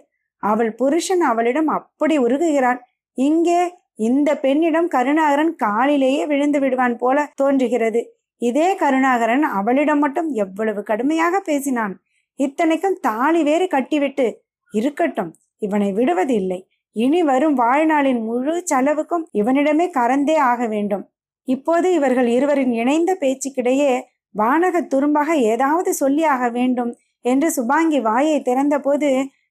அவள் 0.44 0.72
புருஷன் 0.74 1.22
அவளிடம் 1.22 1.68
அப்படி 1.68 2.20
உருகுகிறான். 2.20 2.80
இங்கே 3.18 3.62
இந்த 3.96 4.30
பெண்ணிடம் 4.38 4.88
கருணாகரன் 4.88 5.56
காலிலேயே 5.56 6.26
விழுந்து 6.26 6.60
விடுவான் 6.60 6.96
போல 6.98 7.28
தோன்றுகிறது. 7.36 8.02
இதே 8.42 8.76
கருணாகரன் 8.76 9.44
அவளிடம் 9.44 10.00
மட்டும் 10.00 10.30
எவ்வளவு 10.34 10.84
கடுமையாக 10.84 11.40
பேசினான். 11.40 11.96
இத்தனைக்கும் 12.40 12.98
தாலி 13.02 13.44
வேறு 13.44 13.68
கட்டிவிட்டு 13.68 14.28
இருக்கட்டும் 14.74 15.32
இவனை 15.58 15.90
விடுவதில்லை. 15.92 16.60
இனி 16.96 17.24
வரும் 17.24 17.58
வாழ்நாளின் 17.58 18.22
முழு 18.24 18.64
செலவுக்கும் 18.66 19.26
இவனிடமே 19.34 19.88
கறந்தே 19.98 20.36
ஆக 20.36 20.68
வேண்டும். 20.68 21.04
இப்போது 21.48 21.94
இவர்கள் 21.94 22.28
இருவரின் 22.28 22.72
இணைந்த 22.72 23.18
பேச்சுக்கிடையே 23.20 24.02
வானக 24.36 24.82
துரும்பாக 24.82 25.34
ஏதாவது 25.34 25.94
சொல்லி 25.94 26.24
ஆக 26.24 26.50
வேண்டும். 26.50 26.92
என்று 27.26 27.48
சுபாங்கி 27.52 28.00
வாயை 28.00 28.38
திறந்தபோது 28.42 29.10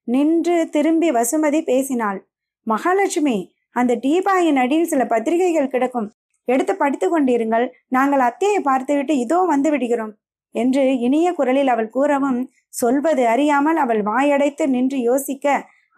நின்று 0.09 0.57
திரும்பி 0.71 1.09
வசுமதி 1.11 1.61
பேசினாள். 1.63 2.19
மகாலட்சுமி 2.67 3.37
அந்த 3.77 3.93
டீபாயின் 4.05 4.61
அடியில் 4.63 4.91
சில 4.93 5.03
பத்திரிகைகள் 5.05 5.73
கிடக்கும். 5.75 6.09
எடுத்து 6.49 6.75
படித்து 6.77 7.07
கொண்டிருங்கள். 7.09 7.67
நாங்கள் 7.89 8.23
அத்தையை 8.29 8.61
பார்த்துவிட்டு 8.61 9.15
இதோ 9.19 9.39
வந்து 9.43 9.71
விடுகிறோம் 9.71 10.15
என்று 10.55 10.83
இனிய 11.07 11.29
குரலில் 11.33 11.69
அவள் 11.69 11.91
கூறவும் 11.91 12.41
சொல்வது 12.69 13.23
அறியாமல் 13.27 13.77
அவள் 13.77 14.03
வாயடைத்து 14.03 14.65
நின்று 14.67 14.99
யோசிக்க 15.01 15.47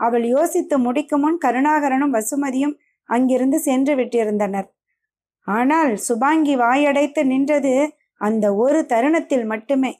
அவள் 0.01 0.25
யோசித்து 0.27 0.75
முடிக்கும் 0.79 1.21
முன் 1.21 1.39
கருணாகரனும் 1.39 2.15
வசுமதியும் 2.15 2.75
அங்கிருந்து 3.09 3.59
சென்று 3.61 3.93
விட்டிருந்தனர். 3.95 4.69
ஆனால் 5.49 5.93
சுபாங்கி 6.07 6.55
வாயடைத்து 6.57 7.23
நின்றது 7.25 7.75
அந்த 8.21 8.47
ஒரு 8.55 8.81
தருணத்தில் 8.87 9.47
மட்டுமே. 9.47 9.93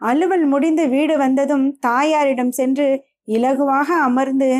அலுவல் 0.00 0.46
முடிந்து 0.46 0.84
வீடு 0.88 1.14
வந்ததும் 1.16 1.66
தாயாரிடம் 1.80 2.50
சென்று 2.50 2.88
இலகுவாக 3.26 3.88
அமர்ந்து 4.08 4.50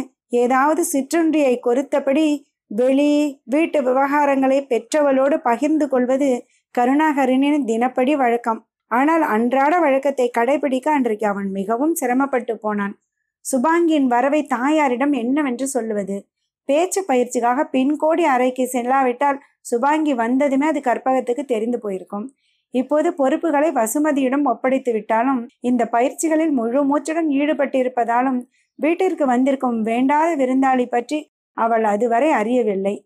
ஏதாவது 0.43 0.83
சிற்றுண்டியை 0.93 1.55
கொறுத்தபடி 1.61 2.27
வெளி 2.71 3.13
வீட்டு 3.45 3.79
விவகாரங்களை 3.83 4.59
பெற்றவளோடு 4.67 5.37
பகிர்ந்து 5.41 5.87
கொள்வது 5.89 6.31
கருணாகரனின் 6.75 7.65
தினப்படி 7.65 8.15
வழக்கம். 8.17 8.61
ஆனால் 8.91 9.25
அன்றாட 9.35 9.75
வழக்கத்தை 9.79 10.27
கடைபிடிக்க 10.39 10.89
அன்றைக்கு 10.91 11.27
அவன் 11.27 11.49
மிகவும் 11.51 11.95
சிரமப்பட்டு 11.95 12.55
போனான். 12.57 12.95
சுபாங்கியின் 13.45 14.07
வரவை 14.07 14.41
தாயாரிடம் 14.47 15.13
என்னவென்று 15.13 15.67
சொல்லுவது? 15.67 16.17
பேச்சு 16.69 17.01
பயிற்சிக்காக 17.09 17.61
பின்கோடி 17.73 18.25
அறைக்கு 18.35 18.65
செல்லாவிட்டால் 18.73 19.39
சுபாங்கி 19.61 20.15
வந்ததுமே 20.15 20.67
அது 20.67 20.81
கற்பகத்துக்கு 20.81 21.45
தெரிந்து 21.45 21.79
போயிருக்கும். 21.79 22.27
இப்போது 22.71 23.15
பொறுப்புகளை 23.15 23.69
வசுமதியிடம் 23.71 24.43
ஒப்படைத்து 24.43 24.93
விட்டாலும் 24.93 25.49
இந்த 25.61 25.89
பயிற்சிகளில் 25.93 26.51
முழு 26.51 26.81
மூச்சுடன் 26.85 27.29
ஈடுபட்டிருப்பதாலும் 27.39 28.41
வீட்டிற்கு 28.75 29.27
வந்திருக்கும் 29.27 29.81
வேண்டாத 29.81 30.29
விருந்தாளி 30.37 30.87
பற்றி 30.87 31.19
அவள் 31.57 31.85
அதுவரை 31.85 32.31
அறியவில்லை. 32.31 32.97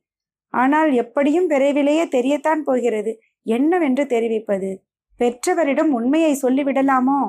ஆனால் 0.55 0.93
எப்படியும் 0.93 1.47
விரைவிலேயே 1.47 2.05
தெரியத்தான் 2.05 2.63
போகிறது. 2.65 3.13
என்னவென்று 3.47 4.07
தெரிவிப்பது? 4.07 4.71
பெற்றவரிடம் 5.21 5.91
உண்மையை 5.93 6.39
சொல்லிவிடலாமோ? 6.43 7.21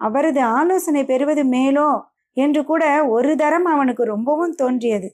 அவரது 0.00 0.40
ஆலோசனை 0.42 1.04
பெறுவது 1.04 1.44
மேலோ? 1.44 1.88
என்று 2.36 2.64
கூட 2.64 3.06
ஒரு 3.06 3.36
தரம் 3.36 3.64
அவனுக்கு 3.64 4.04
ரொம்பவும் 4.04 4.54
தோன்றியது. 4.54 5.08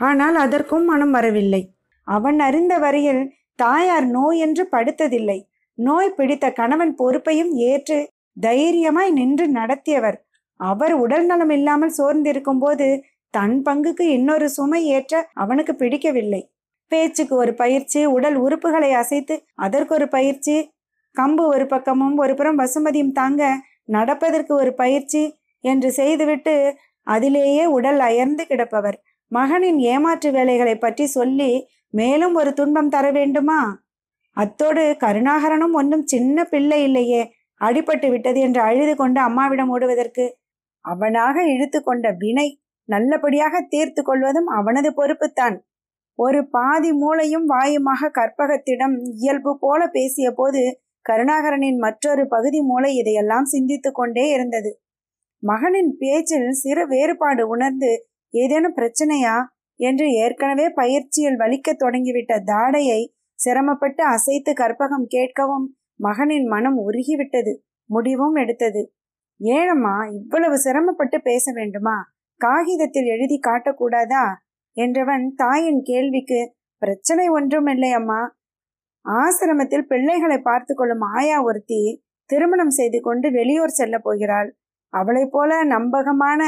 ஆனால் 0.00 0.34
அதற்கும் 0.34 0.84
மனம் 0.84 1.10
வரவில்லை. 1.10 1.62
அவன் 2.06 2.38
அறிந்த 2.40 2.78
வரையில் 2.78 3.22
தாயார் 3.54 4.06
நோய் 4.06 4.38
என்று 4.38 4.68
படுத்ததில்லை. 4.72 5.38
நோய் 5.78 6.16
பிடித்த 6.16 6.46
கணவன் 6.50 6.94
பொறுப்பையும் 6.94 7.52
ஏற்று 7.70 7.98
தைரியமாய் 8.40 9.10
நின்று 9.10 9.46
நடத்தியவர். 9.48 10.18
அவர் 10.60 10.94
உடல் 10.94 11.26
நலம் 11.26 11.50
இல்லாமல் 11.50 11.96
சோர்ந்திருக்கும் 11.98 12.58
போது 12.58 12.86
தன் 13.34 13.56
பங்குக்கு 13.62 14.04
இன்னொரு 14.16 14.46
சுமை 14.48 14.80
ஏற்ற 14.86 15.14
அவனுக்கு 15.34 15.72
பிடிக்கவில்லை. 15.74 16.42
பேச்சுக்கு 16.92 17.34
ஒரு 17.36 17.52
பயிற்சி 17.54 18.00
உடல் 18.06 18.36
உறுப்புகளை 18.36 18.90
அசைத்து 18.92 19.34
அதற்கு 19.54 19.92
ஒரு 19.94 20.06
பயிற்சி 20.08 20.56
கம்பு 21.16 21.44
ஒரு 21.46 21.66
பக்கமும் 21.66 22.16
ஒரு 22.16 22.34
புறம் 22.34 22.58
வசுமதியும் 22.58 23.12
தாங்க 23.12 23.42
நடப்பதற்கு 23.86 24.52
ஒரு 24.54 24.72
பயிற்சி 24.74 25.22
என்று 25.64 25.90
செய்துவிட்டு 25.92 26.54
அதிலேயே 27.06 27.64
உடல் 27.66 28.00
அயர்ந்து 28.00 28.46
கிடப்பவர். 28.46 28.96
மகனின் 29.32 29.78
ஏமாற்று 29.92 30.30
வேலைகளை 30.30 30.76
பற்றி 30.76 31.06
சொல்லி 31.06 31.50
மேலும் 31.94 32.34
ஒரு 32.34 32.50
துன்பம் 32.52 32.88
தர 32.88 33.06
வேண்டுமா? 33.10 33.60
அத்தோடு 34.36 34.96
கருணாகரனும் 35.00 35.72
ஒன்றும் 35.72 36.06
சின்ன 36.06 36.44
பிள்ளை 36.44 36.82
இல்லையே. 36.82 37.22
அடிபட்டு 37.60 38.08
விட்டது 38.10 38.40
என்று 38.40 38.60
அழுது 38.60 38.96
கொண்டு 38.96 39.20
அம்மாவிடம் 39.20 39.68
ஓடுவதற்கு 39.68 40.24
அவனாக 40.84 41.36
இழுத்து 41.42 41.82
கொண்ட 41.82 42.06
வினை 42.12 42.48
நல்லபடியாக 42.84 43.60
தீர்த்து 43.68 44.02
கொள்வதும் 44.02 44.46
அவனது 44.46 44.90
பொறுப்புத்தான். 44.90 45.56
ஒரு 46.14 46.48
பாதி 46.48 46.92
மூளையும் 46.92 47.46
வாயுமாக 47.48 48.10
கற்பகத்திடம் 48.18 48.94
இயல்பு 49.14 49.58
போல 49.58 49.88
பேசிய 49.88 50.30
போது 50.30 50.62
கருணாகரனின் 51.00 51.76
மற்றொரு 51.76 52.28
பகுதி 52.28 52.60
மூளை 52.60 52.94
இதையெல்லாம் 52.96 53.44
சிந்தித்து 53.44 53.92
கொண்டே 53.92 54.24
இருந்தது. 54.28 54.70
மகனின் 55.42 55.90
பேச்சில் 55.98 56.48
சிறு 56.52 56.86
வேறுபாடு 56.86 57.48
உணர்ந்து 57.48 57.90
ஏதேனும் 58.34 58.76
பிரச்சனையா? 58.76 59.36
என்று 59.80 60.06
ஏற்கனவே 60.14 60.66
பயிற்சியில் 60.70 61.38
வலிக்க 61.38 61.72
தொடங்கிவிட்ட 61.78 62.34
தாடையை 62.44 63.00
சிரமப்பட்டு 63.36 64.04
அசைத்து 64.04 64.52
கற்பகம் 64.52 65.06
கேட்கவும் 65.10 65.66
மகனின் 65.94 66.46
மனம் 66.46 66.78
உருகிவிட்டது. 66.90 67.52
முடிவும் 67.84 68.34
எடுத்தது. 68.34 68.92
ஏழம்மா 69.40 70.14
இவ்வளவு 70.14 70.58
சிரமப்பட்டு 70.58 71.20
பேச 71.22 71.52
வேண்டுமா? 71.52 71.96
காகிதத்தில் 72.36 73.04
எழுதி 73.04 73.40
காட்டக்கூடாதா? 73.46 74.24
என்றவன் 74.76 75.28
தாயின் 75.36 75.80
கேள்விக்கு 75.82 76.54
பிரச்சனை 76.78 77.28
ஒன்றும் 77.28 77.66
இல்லை 77.66 77.92
அம்மா. 77.92 78.36
ஆசிரமத்தில் 79.04 79.86
பிள்ளைகளை 79.86 80.38
பார்த்து 80.38 80.74
கொள்ளும் 80.74 81.00
ஆயா 81.00 81.42
ஒருத்தி 81.42 82.04
திருமணம் 82.26 82.70
செய்து 82.70 83.00
கொண்டு 83.00 83.30
வெளியூர் 83.30 83.68
செல்ல 83.68 83.98
போகிறாள். 83.98 84.56
அவளைப் 84.88 85.32
போல 85.32 85.64
நம்பகமான 85.64 86.42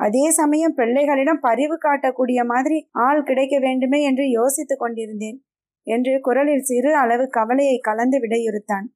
அதே 0.00 0.30
சமயம் 0.30 0.76
பிள்ளைகளிடம் 0.76 1.38
பரிவு 1.40 1.78
காட்டக்கூடிய 1.78 2.44
மாதிரி 2.44 2.88
ஆள் 2.92 3.22
கிடைக்க 3.22 3.58
வேண்டுமே 3.58 4.02
என்று 4.02 4.28
யோசித்துக் 4.30 4.78
கொண்டிருந்தேன். 4.78 5.44
என்று 5.86 6.12
குரலில் 6.20 6.64
சிறு 6.64 6.90
அளவு 6.96 7.24
கவலையை 7.28 7.76
கலந்து 7.78 8.18
விடையுறுத்தான். 8.18 8.86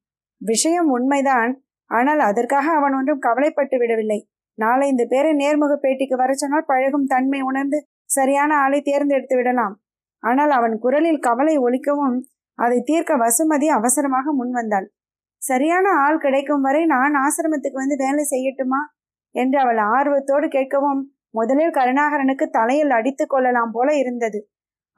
விஷயம் 0.41 0.89
உண்மைதான். 0.89 1.51
ஆனால் 1.91 2.19
அதற்காக 2.19 2.67
அவன் 2.71 2.93
ஒன்றும் 2.93 3.19
கவலைப்பட்டு 3.19 3.77
விடவில்லை. 3.77 4.19
நாலைந்து 4.57 5.03
பேரை 5.07 5.31
நேர்முக 5.33 5.73
பேட்டிக்கு 5.75 6.15
வர 6.15 6.31
சொன்னால் 6.33 6.65
பழகும் 6.65 7.05
தன்மை 7.05 7.41
உணர்ந்து 7.41 7.77
சரியான 8.05 8.51
ஆளை 8.55 8.79
தேர்ந்தெடுத்து 8.81 9.35
விடலாம். 9.35 9.75
ஆனால் 10.23 10.49
அவன் 10.49 10.75
குரலில் 10.79 11.19
கவலை 11.19 11.55
ஒழிக்கவும் 11.57 12.17
அதை 12.59 12.79
தீர்க்க 12.81 13.11
வசுமதி 13.15 13.67
அவசரமாக 13.69 14.33
முன்வந்தாள். 14.33 14.87
சரியான 15.41 15.85
ஆள் 16.05 16.19
கிடைக்கும் 16.19 16.61
வரை 16.61 16.81
நான் 16.85 17.15
ஆசிரமத்துக்கு 17.15 17.81
வந்து 17.83 17.95
வேலை 17.95 18.23
செய்யட்டுமா? 18.33 18.81
என்று 19.35 19.57
அவள் 19.59 19.79
ஆர்வத்தோடு 19.95 20.47
கேட்கவும் 20.47 21.01
முதலில் 21.29 21.75
கருணாகரனுக்கு 21.75 22.45
தலையில் 22.49 22.89
அடித்து 22.89 23.25
கொள்ளலாம் 23.25 23.71
போல 23.71 23.89
இருந்தது. 23.95 24.39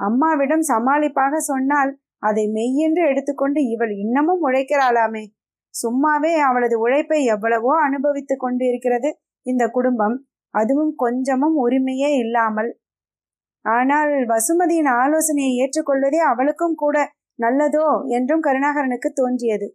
அம்மாவிடம் 0.03 0.63
சமாளிப்பாக 0.63 1.39
சொன்னால் 1.43 1.91
அதை 2.19 2.43
மெய்யென்று 2.55 3.03
எடுத்துக்கொண்டு 3.11 3.59
இவள் 3.67 3.93
இன்னமும் 3.95 4.43
உழைக்கிறாளாமே. 4.47 5.23
சும்மாவே 5.73 6.33
அவளது 6.39 6.75
உழைப்பை 6.79 7.19
எவ்வளவோ 7.25 7.71
அனுபவித்துக் 7.81 8.43
கொண்டு 8.43 8.63
இருக்கிறது 8.65 9.09
இந்த 9.45 9.63
குடும்பம். 9.67 10.15
அதுவும் 10.53 10.93
கொஞ்சமும் 10.95 11.55
உரிமையே 11.65 12.09
இல்லாமல். 12.15 12.71
ஆனால் 13.65 14.13
வசுமதியின் 14.25 14.89
ஆலோசனையை 15.01 15.53
ஏற்றுக்கொள்வதே 15.57 16.19
அவளுக்கும் 16.31 16.75
கூட 16.75 16.97
நல்லதோ 17.39 17.85
என்றும் 18.17 18.43
கருணாகரனுக்கு 18.43 19.09
தோன்றியது. 19.13 19.67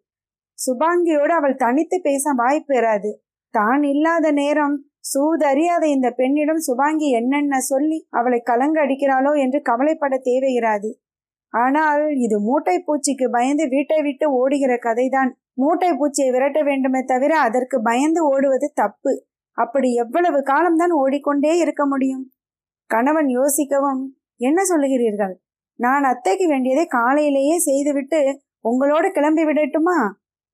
சுபாங்கியோடு 0.59 1.33
அவள் 1.33 1.57
தனித்து 1.57 1.97
பேச 2.01 2.33
வாய்ப்பு 2.33 2.69
பெறாது 2.69 3.11
தான் 3.55 3.83
இல்லாத 3.83 4.27
நேரம் 4.33 4.77
சூதறியாத 5.13 5.85
இந்த 5.87 6.09
பெண்ணிடம் 6.11 6.63
சுபாங்கி 6.67 7.09
என்னென்ன 7.11 7.59
சொல்லி 7.61 7.99
அவளை 8.11 8.41
கலங்க 8.41 8.77
அடிக்கிறாளோ 8.85 9.33
என்று 9.35 9.63
கவலைப்பட 9.63 10.15
தேவையிராது. 10.25 10.91
ஆனால் 11.55 12.03
இது 12.17 12.37
மூட்டை 12.41 12.77
பூச்சிக்கு 12.87 13.27
பயந்து 13.31 13.69
வீட்டை 13.69 13.99
விட்டு 14.03 14.27
ஓடுகிற 14.33 14.73
கதைதான். 14.77 15.31
மூட்டை 15.55 15.91
பூச்சியை 15.93 16.31
விரட்ட 16.31 16.63
வேண்டுமே 16.63 17.01
தவிர 17.05 17.33
அதற்கு 17.39 17.77
பயந்து 17.83 18.21
ஓடுவது 18.29 18.69
தப்பு. 18.75 19.13
அப்படி 19.59 19.89
எவ்வளவு 19.95 20.43
காலம்தான் 20.43 20.91
ஓடிக்கொண்டே 20.91 21.53
இருக்க 21.59 21.87
முடியும்? 21.87 22.25
கணவன் 22.91 23.31
யோசிக்கவும் 23.39 24.03
என்ன 24.41 24.61
சொல்லுகிறீர்கள்? 24.63 25.35
நான் 25.79 26.05
அத்தைக்கு 26.05 26.47
வேண்டியதை 26.49 26.87
காலையிலேயே 26.87 27.57
செய்துவிட்டு 27.59 28.21
உங்களோடு 28.61 29.09
கிளம்பி 29.11 29.45
விடட்டுமா? 29.45 29.99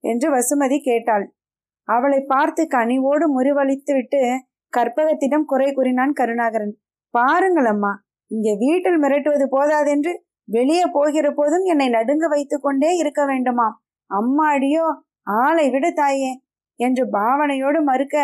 என்று 0.04 0.28
வசுமதி 0.30 0.78
கேட்டாள். 0.78 1.26
அவளை 1.88 2.20
பார்த்து 2.24 2.62
கனிவோடு 2.74 3.26
முறிவளித்து 3.36 3.92
விட்டு 3.94 4.20
கற்பகத்திடம் 4.72 5.44
குறை 5.44 5.68
கூறினான் 5.72 6.12
கருணாகரன். 6.12 6.74
பாருங்கள் 7.14 7.68
அம்மா 7.72 7.92
இங்கே 8.30 8.52
வீட்டில் 8.58 8.98
மிரட்டுவது 8.98 9.46
போதாதென்று 9.46 10.12
வெளியே 10.48 10.86
போகிற 10.92 11.26
போதும் 11.30 11.64
என்னை 11.64 11.88
நடுங்க 11.88 12.24
வைத்து 12.28 12.56
கொண்டே 12.58 12.90
இருக்க 12.96 13.20
வேண்டுமாம். 13.26 13.76
அம்மாடியோ 14.10 14.86
ஆளை 15.36 15.66
விடு 15.70 15.90
தாயே 15.92 16.32
என்று 16.80 17.04
பாவனையோடு 17.10 17.80
மறுக்க 17.82 18.16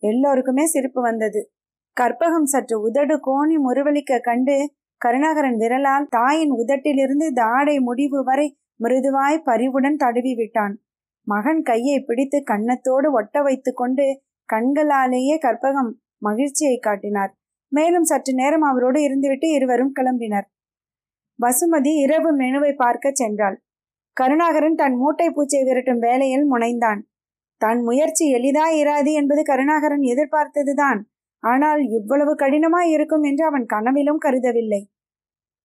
எல்லோருக்குமே 0.00 0.64
சிரிப்பு 0.66 1.00
வந்தது. 1.02 1.40
கற்பகம் 1.96 2.48
சற்று 2.52 2.76
உதடு 2.80 3.16
கோணி 3.18 3.56
முறுவலிக்க 3.58 4.20
கண்டு 4.20 4.56
கருணாகரன் 5.00 5.56
விரலால் 5.56 6.06
தாயின் 6.08 6.52
உதட்டிலிருந்து 6.52 7.26
தாடை 7.32 7.76
முடிவு 7.80 8.20
வரை 8.24 8.46
மிருதுவாய் 8.80 9.44
பரிவுடன் 9.44 9.96
தடுவி 9.96 10.32
விட்டான் 10.34 10.74
மகன் 11.28 11.62
கையை 11.62 11.96
பிடித்து 12.00 12.38
கன்னத்தோடு 12.50 13.08
ஒட்ட 13.10 13.42
வைத்து 13.42 13.70
கொண்டு 13.74 14.06
கண்களாலேயே 14.48 15.36
கற்பகம் 15.46 15.90
மகிழ்ச்சியை 16.18 16.78
காட்டினார். 16.78 17.32
மேலும் 17.72 18.04
சற்று 18.04 18.32
நேரம் 18.34 18.62
அவரோடு 18.62 19.00
இருந்துவிட்டு 19.00 19.48
இருவரும் 19.54 19.92
கிளம்பினர். 20.00 20.46
வசுமதி 21.38 21.92
இரவு 22.04 22.30
மெனுவை 22.36 22.72
பார்க்க 22.76 23.12
சென்றாள். 23.20 23.56
கருணாகரன் 24.16 24.74
தன் 24.74 24.96
மூட்டை 24.96 25.26
பூச்சை 25.28 25.60
விரட்டும் 25.64 25.98
வேலையில் 25.98 26.46
முனைந்தான். 26.52 27.00
தன் 27.60 27.80
முயற்சி 27.82 28.24
எளிதாயிராது 28.34 29.10
என்பது 29.12 29.42
கருணாகரன் 29.42 30.04
எதிர்பார்த்ததுதான். 30.12 31.00
ஆனால் 31.42 31.82
இவ்வளவு 31.88 32.32
கடினமாய் 32.34 32.90
இருக்கும் 32.90 33.22
என்று 33.22 33.44
அவன் 33.44 33.66
கனவிலும் 33.66 34.22
கருதவில்லை. 34.24 34.80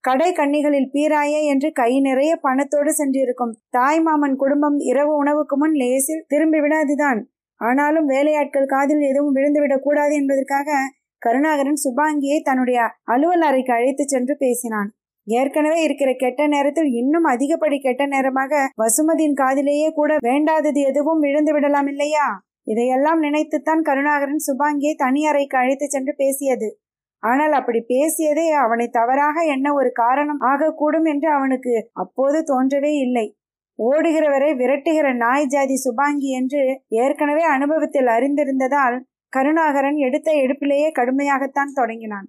கடை 0.04 0.34
கண்ணிகளில் 0.34 0.90
பீராயே 0.94 1.44
என்று 1.44 1.72
கை 1.72 2.00
நிறைய 2.00 2.40
பணத்தோடு 2.44 2.88
சென்றிருக்கும். 2.88 3.56
தாய் 3.70 4.02
மாமன் 4.02 4.36
குடும்பம் 4.36 4.78
இரவு 4.80 5.16
உணவுக்கு 5.16 5.58
முன் 5.58 5.72
லேசில் 5.72 6.26
திரும்பி 6.28 6.60
விடாதுதான். 6.60 7.24
ஆனாலும் 7.56 8.06
வேலையாட்கள் 8.06 8.66
காதில் 8.66 9.00
எதுவும் 9.00 9.36
விழுந்துவிடக் 9.36 9.80
கூடாது 9.80 10.16
என்பதற்காக 10.16 10.72
கருணாகரன் 11.18 11.82
சுபாங்கியை 11.84 12.42
தன்னுடைய 12.42 12.82
அலுவல் 13.04 13.42
அறைக்கு 13.42 13.74
அழைத்து 13.74 14.04
சென்று 14.08 14.38
பேசினான். 14.38 14.92
ஏற்கனவே 15.26 15.84
இருக்கிற 15.84 16.14
கெட்ட 16.14 16.48
நேரத்தில் 16.48 16.86
இன்னும் 16.86 17.24
அதிகப்படி 17.24 17.80
கெட்ட 17.80 18.06
நேரமாக 18.06 18.70
வசுமதியின் 18.78 19.34
காதிலேயே 19.34 19.92
கூட 19.92 20.18
வேண்டாதது 20.24 20.86
எதுவும் 20.86 21.20
விழுந்து 21.20 21.54
விடலாம் 21.54 21.88
இல்லையா? 21.88 22.46
இதையெல்லாம் 22.64 23.20
நினைத்துத்தான் 23.20 23.82
கருணாகரன் 23.82 24.44
சுபாங்கியை 24.52 24.94
தனி 24.98 25.28
அறைக்கு 25.28 25.58
அழைத்து 25.58 25.90
சென்று 25.90 26.14
பேசியது. 26.18 26.80
ஆனால் 27.24 27.51
அப்படி 27.51 27.80
பேசியதே 27.88 28.45
அவனை 28.50 28.88
தவறாக 28.89 29.43
என்ன 29.45 29.74
ஒரு 29.74 29.91
காரணம் 29.91 30.41
ஆகக்கூடும் 30.41 31.04
என்று 31.04 31.30
அவனுக்கு 31.32 31.89
அப்போது 31.93 32.39
தோன்றவே 32.41 32.91
இல்லை. 32.98 33.36
ஓடுகிறவரை 33.80 34.50
விரட்டுகிற 34.56 35.15
நாய் 35.15 35.48
ஜாதி 35.48 35.76
சுபாங்கி 35.76 36.30
என்று 36.30 36.82
ஏற்கனவே 36.88 37.41
அனுபவத்தில் 37.41 38.06
அறிந்திருந்ததால் 38.06 38.98
கருணாகரன் 39.34 39.98
எடுத்த 39.98 40.32
எடுப்பிலேயே 40.32 40.89
கடுமையாகத்தான் 40.91 41.71
தொடங்கினான். 41.74 42.28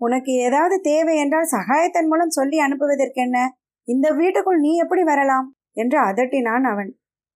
உனக்கு 0.00 0.32
ஏதாவது 0.32 0.80
தேவை 0.80 1.16
என்றால் 1.18 1.52
சகாயத்தன் 1.52 2.08
மூலம் 2.08 2.28
சொல்லி 2.28 2.58
அனுப்புவதற்கென்ன? 2.58 3.38
இந்த 3.88 4.10
வீட்டுக்குள் 4.10 4.60
நீ 4.60 4.76
எப்படி 4.76 5.02
வரலாம்? 5.02 5.46
என்று 5.72 5.98
அதட்டினான் 5.98 6.64
அவன். 6.64 6.90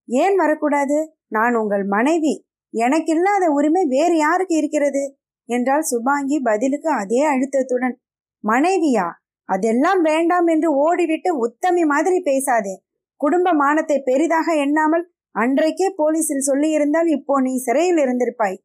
ஏன் 0.09 0.37
வரக்கூடாது? 0.37 0.98
நான் 1.28 1.54
உங்கள் 1.54 1.85
மனைவி. 1.85 2.35
எனக்கு 2.74 3.12
இல்லாத 3.12 3.44
உரிமை 3.50 3.83
வேறு 3.88 4.16
யாருக்கு 4.16 4.54
இருக்கிறது? 4.56 5.02
என்றால் 5.48 5.82
சுபாங்கி 5.82 6.37
பதிலுக்கு 6.40 6.90
அதே 6.92 7.20
அழுத்தத்துடன். 7.24 7.96
மனைவியா? 8.44 9.06
அதெல்லாம் 9.48 10.00
வேண்டாம் 10.02 10.46
என்று 10.46 10.68
ஓடிவிட்டு 10.84 11.30
உத்தமி 11.37 11.84
மாதிரி 11.84 12.18
பேசாதே. 12.20 12.74
குடும்ப 13.20 13.52
மானத்தை 13.52 13.98
பெரிதாக 14.00 14.48
எண்ணாமல் 14.54 15.04
அன்றைக்கே 15.34 15.88
போலீசில் 15.96 16.46
சொல்லியிருந்தால் 16.48 17.08
இப்போ 17.08 17.34
நீ 17.40 17.52
சிறையில் 17.56 18.00
இருந்திருப்பாய் 18.04 18.58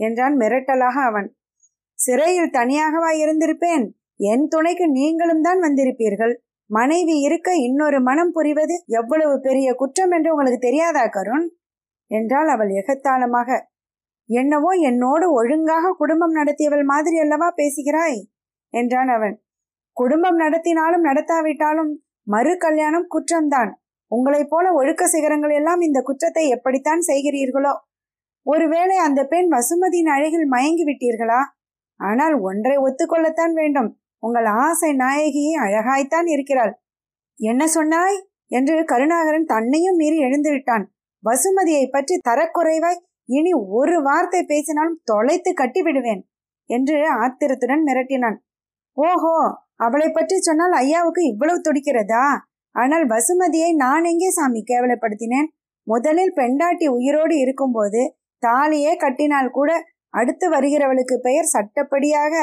என்றான் 0.00 0.34
மிரட்டலாக 0.36 0.96
அவன். 1.04 1.28
சிறையில் 1.98 2.54
தனியாகவா 2.54 3.10
இருந்திருப்பேன்? 3.22 3.84
என் 4.20 4.46
துணைக்கு 4.48 4.86
நீங்களும் 4.90 5.42
தான் 5.42 5.60
வந்திருப்பீர்கள். 5.60 6.34
மனைவி 6.70 7.14
இருக்க 7.20 7.50
இன்னொரு 7.56 7.98
மனம் 8.00 8.32
புரிவது 8.32 8.74
எவ்வளவு 8.98 9.34
பெரிய 9.40 9.68
குற்றம் 9.74 10.10
என்று 10.10 10.30
உங்களுக்கு 10.30 10.60
தெரியாதா 10.66 11.04
கருண்? 11.06 11.46
என்றாள் 12.10 12.48
அவள் 12.48 12.70
எகத்தாளமாக. 12.80 13.50
என்னவோ 14.30 14.70
என்னோடு 14.80 15.32
ஒழுங்காக 15.32 15.94
குடும்பம் 15.98 16.34
நடத்தியவள் 16.34 16.84
மாதிரி 16.84 17.18
அல்லவா 17.18 17.48
பேசுகிறாய்? 17.50 18.18
என்றான் 18.74 19.08
அவன். 19.08 19.36
குடும்பம் 19.96 20.38
நடத்தினாலும் 20.38 21.04
நடத்தாவிட்டாலும் 21.04 21.92
மறு 22.22 22.56
கல்யாணம் 22.56 23.06
குற்றம்தான். 23.10 23.70
உங்களைப் 24.12 24.50
போல 24.50 24.72
ஒழுக்க 24.72 25.06
சிகரங்கள் 25.06 25.50
எல்லாம் 25.50 25.80
இந்த 25.80 26.00
குற்றத்தை 26.00 26.48
எப்படித்தான் 26.48 27.02
செய்கிறீர்களோ? 27.06 27.74
ஒருவேளை 28.46 28.96
அந்த 28.96 29.20
பெண் 29.26 29.48
வசுமதியின் 29.52 30.10
அழகில் 30.10 30.46
மயங்கி 30.46 30.84
விட்டீர்களா? 30.84 31.40
ஆனால் 32.00 32.40
ஒன்றை 32.40 32.76
ஒத்துக்கொள்ளத்தான் 32.76 33.52
வேண்டும். 33.52 33.90
உங்கள் 34.22 34.44
ஆசை 34.44 34.92
நாயகி 34.94 35.44
அழகாய்த்தான் 35.56 36.28
இருக்கிறாள். 36.30 36.72
என்ன 37.40 37.66
சொன்னாய்? 37.66 38.18
என்று 38.46 38.84
கருணாகரன் 38.84 39.44
தன்னையும் 39.44 39.96
மீறி 39.96 40.18
எழுந்து 40.18 40.50
விட்டான். 40.50 40.84
வசுமதியை 41.24 41.84
பற்றி 41.90 42.20
தரக்குறைவாய் 42.28 43.00
இனி 43.30 43.52
ஒரு 43.78 43.96
வார்த்தை 44.02 44.40
பேசினாலும் 44.42 45.00
தொலைத்து 45.04 45.50
கட்டி 45.52 45.80
விடுவேன் 45.82 46.22
என்று 46.70 46.96
ஆத்திரத்துடன் 47.22 47.82
மிரட்டினான். 47.88 48.38
ஓஹோ 48.96 49.34
அவளை 49.76 50.08
பற்றி 50.10 50.36
சொன்னால் 50.38 50.74
ஐயாவுக்கு 50.80 51.22
இவ்வளவு 51.24 51.60
துடிக்கிறதா? 51.60 52.24
ஆனால் 52.74 53.04
வசுமதியை 53.06 53.70
நான் 53.74 54.04
எங்கே 54.04 54.30
சாமி 54.30 54.60
கேவலப்படுத்தினேன்? 54.62 55.48
முதலில் 55.86 56.34
பெண்டாட்டி 56.34 56.86
உயிரோடு 56.88 57.34
இருக்கும்போது 57.38 58.00
தாலியே 58.42 58.92
கட்டினால் 58.96 59.50
கூட 59.50 59.70
அடுத்து 60.14 60.46
வருகிறவளுக்கு 60.48 61.16
பெயர் 61.18 61.52
சட்டப்படியாக 61.54 62.34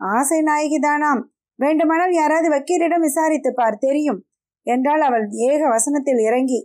ஆசை 0.00 0.38
நாயகிதானாம் 0.42 1.22
வேண்டுமானால் 1.58 2.14
யாராவது 2.14 2.48
வக்கீலிடம் 2.50 3.04
விசாரித்து 3.06 3.50
பார் 3.52 3.78
தெரியும். 3.78 4.20
என்றால் 4.66 5.02
அவள் 5.08 5.26
ஏக 5.48 5.60
வசனத்தில் 5.68 6.20
இறங்கி 6.28 6.60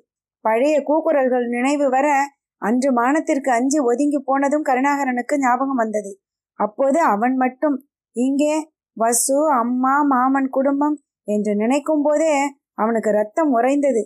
பழைய 0.45 0.75
கூக்குரல்கள் 0.87 1.45
நினைவு 1.47 1.87
வர 1.89 2.07
அன்று 2.61 2.89
மானத்திற்கு 2.91 3.49
அஞ்சு 3.49 3.83
ஒதுங்கி 3.83 4.19
போனதும் 4.19 4.65
கருணாகரனுக்கு 4.69 5.35
ஞாபகம் 5.37 5.75
வந்தது. 5.75 6.11
அப்போது 6.59 6.99
அவன் 7.01 7.35
மட்டும் 7.35 7.77
இங்கே 8.15 8.55
வசு 8.97 9.37
அம்மா 9.51 9.93
மாமன் 10.03 10.49
குடும்பம் 10.49 10.97
என்று 11.27 11.55
நினைக்கும் 11.55 12.01
போதே 12.01 12.33
அவனுக்கு 12.73 13.11
ரத்தம் 13.11 13.51
உறைந்தது. 13.51 14.03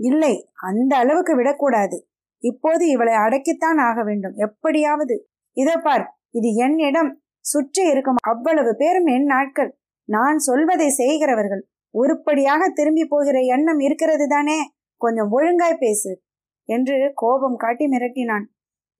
இல்லை 0.00 0.34
அந்த 0.54 0.96
அளவுக்கு 0.96 1.36
விடக்கூடாது. 1.36 1.96
இப்போது 2.42 2.88
இவளை 2.88 3.14
அடக்கித்தான் 3.14 3.78
ஆக 3.80 4.02
வேண்டும். 4.02 4.34
எப்படியாவது. 4.36 5.16
இதை 5.56 5.76
பார் 5.76 6.04
இது 6.30 6.54
என் 6.54 6.78
இடம். 6.78 7.10
சுற்றி 7.44 7.82
இருக்கும் 7.90 8.20
அவ்வளவு 8.28 8.76
பேரும் 8.76 9.06
என் 9.06 9.24
நாட்கள். 9.24 9.70
நான் 10.08 10.38
சொல்வதை 10.38 10.88
செய்கிறவர்கள். 10.90 11.62
உருப்படியாக 11.94 12.62
திரும்பி 12.68 13.04
போகிற 13.04 13.38
எண்ணம் 13.54 13.78
இருக்கிறது 13.78 14.26
தானே. 14.28 14.58
கொஞ்சம் 15.00 15.30
ஒழுங்காய் 15.30 15.80
பேசு. 15.80 16.10
என்று 16.68 16.96
கோபம் 17.14 17.56
காட்டி 17.56 17.86
மிரட்டினான். 17.86 18.46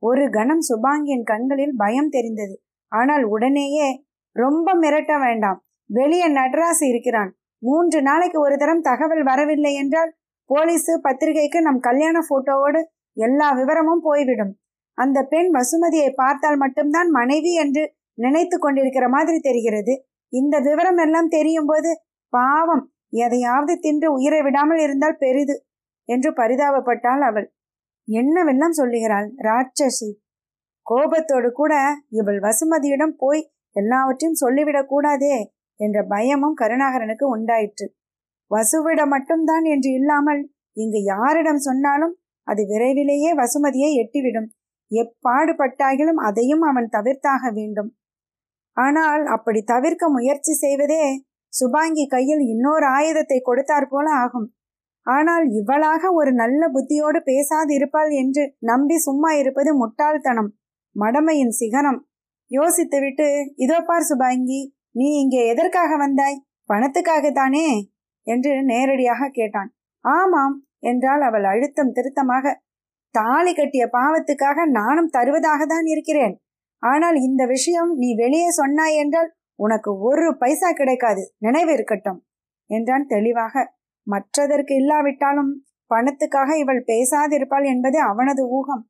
ஒரு 0.02 0.24
கணம் 0.30 0.62
சுபாங்கியின் 0.68 1.24
கண்களில் 1.24 1.74
பயம் 1.76 2.08
தெரிந்தது. 2.08 2.54
ஆனால் 2.92 3.24
உடனேயே 3.24 3.88
ரொம்ப 4.36 4.74
மிரட்ட 4.74 5.12
வேண்டாம். 5.20 5.58
வெளியே 5.90 6.28
நடராசு 6.28 6.84
இருக்கிறான். 6.88 7.30
மூன்று 7.62 7.98
நாளைக்கு 8.02 8.38
ஒரு 8.40 8.56
தரம் 8.56 8.80
தகவல் 8.80 9.22
வரவில்லை 9.22 9.72
என்றால் 9.74 10.10
போலீஸு 10.50 10.92
பத்திரிகைக்கு 11.00 11.58
நம் 11.60 11.80
கல்யாண 11.80 12.16
போட்டோவோடு 12.28 12.80
எல்லா 13.16 13.48
விவரமும் 13.52 14.02
போய்விடும். 14.02 14.52
அந்த 14.98 15.18
பெண் 15.22 15.50
வசுமதியை 15.50 16.10
பார்த்தால் 16.12 16.56
மட்டும்தான் 16.56 17.08
மனைவி 17.10 17.52
என்று 17.54 17.82
நினைத்து 18.18 18.56
கொண்டிருக்கிற 18.58 19.06
மாதிரி 19.08 19.38
தெரிகிறது. 19.38 19.94
இந்த 20.32 20.54
விவரம் 20.58 21.00
எல்லாம் 21.04 21.28
தெரியும் 21.28 21.68
போது 21.70 21.90
பாவம் 22.32 22.84
எதையாவது 23.16 23.74
தின்று 23.78 24.08
உயிரை 24.12 24.40
விடாமல் 24.42 24.80
இருந்தால் 24.82 25.20
பெரிது 25.20 25.54
என்று 26.08 26.30
பரிதாபப்பட்டாள் 26.30 27.22
அவள். 27.28 27.46
என்னவெல்லாம் 28.08 28.70
சொல்லுகிறாள் 28.70 29.34
ராட்சசி? 29.38 30.10
கோபத்தோடு 30.82 31.52
கூட 31.52 31.74
இவள் 32.08 32.40
வசுமதியிடம் 32.40 33.14
போய் 33.16 33.50
எல்லாவற்றையும் 33.72 34.40
சொல்லிவிடக் 34.40 34.88
கூடாதே 34.88 35.52
என்ற 35.76 36.02
பயமும் 36.02 36.56
கருணாகரனுக்கு 36.56 37.22
உண்டாயிற்று. 37.22 37.86
வசுவிடம் 38.50 39.08
மட்டும்தான் 39.08 39.64
என்று 39.64 39.90
இல்லாமல் 39.92 40.52
இங்கு 40.72 41.02
யாரிடம் 41.02 41.58
சொன்னாலும் 41.58 42.14
அது 42.42 42.66
விரைவிலேயே 42.66 43.34
வசுமதியை 43.34 43.90
எட்டிவிடும். 44.02 44.48
எப்பாடுபட்டாகிலும் 44.90 46.20
அதையும் 46.22 46.60
அவன் 46.60 46.88
தவிர்த்தாக 46.92 47.52
வேண்டும். 47.52 47.90
ஆனால் 48.72 49.26
அப்படி 49.26 49.62
தவிர்க்க 49.62 50.08
முயற்சி 50.08 50.52
செய்வதே 50.52 51.24
சுபாங்கி 51.52 52.06
கையில் 52.06 52.38
இன்னொரு 52.38 52.86
ஆயுதத்தை 52.86 53.42
கொடுத்தாற் 53.44 53.90
போல 53.90 54.10
ஆகும். 54.10 54.57
ஆனால் 55.08 55.44
இவளாக 55.50 56.10
ஒரு 56.12 56.30
நல்ல 56.32 56.62
புத்தியோடு 56.68 57.18
பேசாது 57.22 57.70
இருப்பாள் 57.74 58.10
என்று 58.12 58.42
நம்பி 58.60 58.96
சும்மா 58.98 59.30
இருப்பது 59.32 59.70
முட்டாள்தனம். 59.74 60.50
மடமையின் 60.96 61.54
சிகரம். 61.60 62.00
யோசித்துவிட்டு 62.50 63.26
இதோ 63.56 63.78
பார் 63.80 64.08
சுபாங்கி 64.10 64.60
நீ 64.92 65.08
இங்கே 65.22 65.40
எதற்காக 65.46 65.92
வந்தாய்? 65.96 66.38
பணத்துக்காகத்தானே? 66.70 67.66
என்று 68.26 68.52
நேரடியாக 68.62 69.30
கேட்டான். 69.30 69.70
ஆமாம் 70.04 70.56
என்றால் 70.80 71.22
அவள் 71.22 71.44
அழுத்தம் 71.44 71.94
திருத்தமாக. 71.96 72.46
தாலி 73.14 73.52
கட்டிய 73.54 73.84
பாவத்துக்காக 73.92 74.66
நானும் 74.70 75.10
தருவதாக 75.10 75.60
தான் 75.66 75.86
இருக்கிறேன். 75.86 76.34
ஆனால் 76.82 77.16
இந்த 77.20 77.42
விஷயம் 77.46 77.90
நீ 77.94 78.08
வெளியே 78.14 78.50
சொன்னாய் 78.50 78.96
என்றால் 78.96 79.30
உனக்கு 79.58 79.90
ஒரு 80.00 80.26
பைசா 80.36 80.70
கிடைக்காது. 80.70 81.22
நினைவு 81.38 81.70
இருக்கட்டும் 81.72 82.20
என்றான் 82.70 83.06
தெளிவாக. 83.06 83.54
மற்றதற்கு 84.08 84.74
இல்லாவிட்டாலும் 84.74 85.50
பணத்துக்காக 85.90 86.50
இவள் 86.58 86.82
பேசாதிருப்பாள் 86.88 87.66
என்பது 87.66 87.98
அவனது 88.02 88.42
ஊகம். 88.48 88.84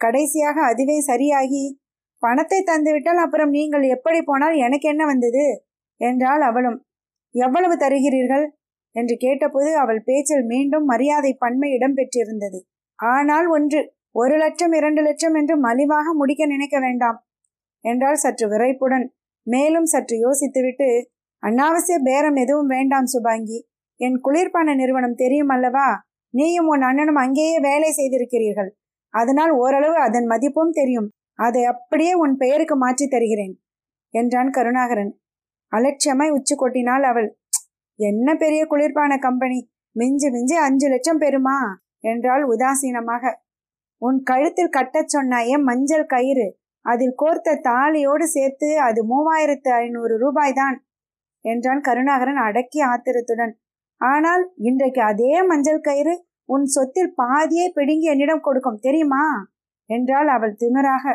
கடைசியாக 0.00 0.56
அதுவே 0.62 0.96
சரியாகி 1.00 1.64
பணத்தை 2.22 2.58
தந்துவிட்டால் 2.62 3.20
அப்புறம் 3.24 3.50
நீங்கள் 3.50 3.84
எப்படி 3.94 4.20
போனால் 4.22 4.56
எனக்கு 4.56 4.86
என்ன 4.88 5.02
வந்தது? 5.06 5.44
என்றால் 6.00 6.42
அவளும். 6.42 6.78
எவ்வளவு 7.34 7.74
தருகிறீர்கள்? 7.76 8.46
என்று 8.96 9.14
கேட்டபோது 9.16 9.70
அவள் 9.76 10.00
பேச்சில் 10.02 10.44
மீண்டும் 10.44 10.84
மரியாதை 10.84 11.32
பன்மை 11.34 11.68
இடம்பெற்றிருந்தது. 11.76 12.58
ஆனால் 12.98 13.46
ஒன்று 13.46 13.80
ஒரு 14.12 14.36
லட்சம் 14.36 14.72
இரண்டு 14.72 15.00
லட்சம் 15.02 15.34
என்று 15.34 15.54
மலிவாக 15.58 16.12
முடிக்க 16.12 16.42
நினைக்க 16.46 16.76
வேண்டாம் 16.80 17.18
என்றால் 17.84 18.22
சற்று 18.24 18.46
விரைப்புடன். 18.48 19.06
மேலும் 19.46 19.88
சற்று 19.92 20.16
யோசித்துவிட்டு 20.16 20.88
அனாவசிய 21.42 21.96
பேரம் 21.98 22.34
எதுவும் 22.34 22.66
வேண்டாம் 22.66 23.04
சுபாங்கி. 23.04 23.58
என் 24.00 24.20
குளிர்பான 24.24 24.74
நிறுவனம் 24.74 25.14
தெரியும் 25.14 25.48
அல்லவா? 25.48 25.88
நீயும் 26.34 26.66
உன் 26.66 26.80
அண்ணனும் 26.80 27.14
அங்கேயே 27.14 27.58
வேலை 27.58 27.90
செய்திருக்கிறீர்கள். 27.90 28.70
அதனால் 29.14 29.50
ஓரளவு 29.50 29.96
அதன் 29.96 30.26
மதிப்பும் 30.26 30.70
தெரியும். 30.70 31.08
அதை 31.38 31.64
அப்படியே 31.64 32.14
உன் 32.14 32.36
பெயருக்கு 32.36 32.76
மாற்றி 32.76 33.08
தருகிறேன் 33.08 33.54
என்றான் 34.14 34.50
கருணாகரன். 34.50 35.20
அலட்சியமாய் 35.72 36.30
உச்சி 36.30 36.54
கொட்டினாள் 36.54 37.02
அவள். 37.02 37.28
என்ன 37.98 38.34
பெரிய 38.34 38.66
குளிர்பான 38.70 39.18
கம்பெனி? 39.18 39.70
மிஞ்சி 39.96 40.30
மிஞ்சி 40.30 40.56
அஞ்சு 40.56 40.88
லட்சம் 40.88 41.20
பெறுமா? 41.20 41.58
என்றாள் 41.98 42.44
உதாசீனமாக. 42.46 43.32
உன் 44.02 44.22
கழுத்தில் 44.22 44.74
கட்டச் 44.76 45.12
சொன்னாயே 45.16 45.62
மஞ்சள் 45.62 46.06
கயிறு 46.06 46.58
அதில் 46.86 47.14
கோர்த்த 47.16 47.60
தாலியோடு 47.62 48.22
சேர்த்து 48.22 48.80
அது 48.80 49.00
மூவாயிரத்து 49.04 49.70
ஐநூறு 49.72 50.18
ரூபாய்தான் 50.18 50.76
என்றான் 51.44 51.80
கருணாகரன் 51.80 52.36
அடக்கி 52.36 52.80
ஆத்திரத்துடன். 52.80 53.52
ஆனால் 54.00 54.52
இன்றைக்கு 54.56 55.02
அதே 55.02 55.42
மஞ்சள் 55.42 55.80
கயிறு 55.80 56.26
உன் 56.44 56.64
சொத்தில் 56.64 57.14
பாதியே 57.22 57.68
பிடுங்கி 57.68 58.06
என்னிடம் 58.06 58.40
கொடுக்கும் 58.40 58.78
தெரியுமா? 58.80 59.24
என்றாள் 59.86 60.28
அவள் 60.28 60.56
திமிராக. 60.58 61.14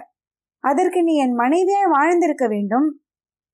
அதற்கு 0.59 1.03
நீ 1.03 1.15
என் 1.15 1.33
மனைவியே 1.33 1.85
வாழ்ந்திருக்க 1.85 2.47
வேண்டும். 2.47 3.01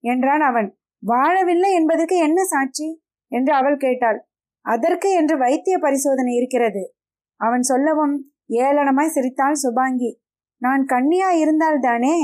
என்றான் 0.04 0.42
அவன். 0.42 0.78
வாழவில்லை 1.08 1.72
என்பதற்கு 1.74 2.18
என்ன 2.18 2.44
சாட்சி? 2.44 3.02
என்று 3.28 3.54
அவள் 3.54 3.78
கேட்டாள். 3.78 4.30
அதற்கு 4.66 5.12
என்று 5.12 5.38
வைத்திய 5.38 5.78
பரிசோதனை 5.78 6.36
இருக்கிறது. 6.36 6.94
அவன் 7.36 7.62
சொல்லவும் 7.62 8.32
ஏளனமாய் 8.50 9.08
சிரித்தாள் 9.08 9.54
சுபாங்கி. 9.54 10.22
நான் 10.58 10.86
கண்ணியா 10.86 11.30
இருந்தால்தானே? 11.36 12.16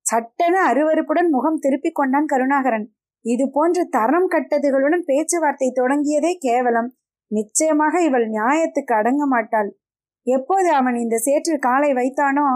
சட்டென 0.00 0.72
அருவறுப்புடன் 0.72 1.30
முகம் 1.30 1.58
திருப்பிக் 1.58 1.94
கொண்டான் 1.94 2.24
கருணாகரன். 2.24 2.94
இது 3.26 3.44
போன்ற 3.50 3.78
தரம் 3.90 4.28
கட்டதுகளுடன் 4.34 5.04
பேச்சுவார்த்தை 5.04 5.68
தொடங்கியதே 5.76 6.32
கேவலம். 6.38 6.88
நிச்சயமாக 7.30 7.94
இவள் 8.02 8.26
நியாயத்துக்கு 8.28 8.92
அடங்க 8.94 9.26
மாட்டாள். 9.26 9.70
எப்போது 10.26 10.68
அவன் 10.70 10.94
இந்த 10.94 11.16
சேற்றில் 11.18 11.64
காலை 11.68 11.90
வைத்தானோ 11.92 12.46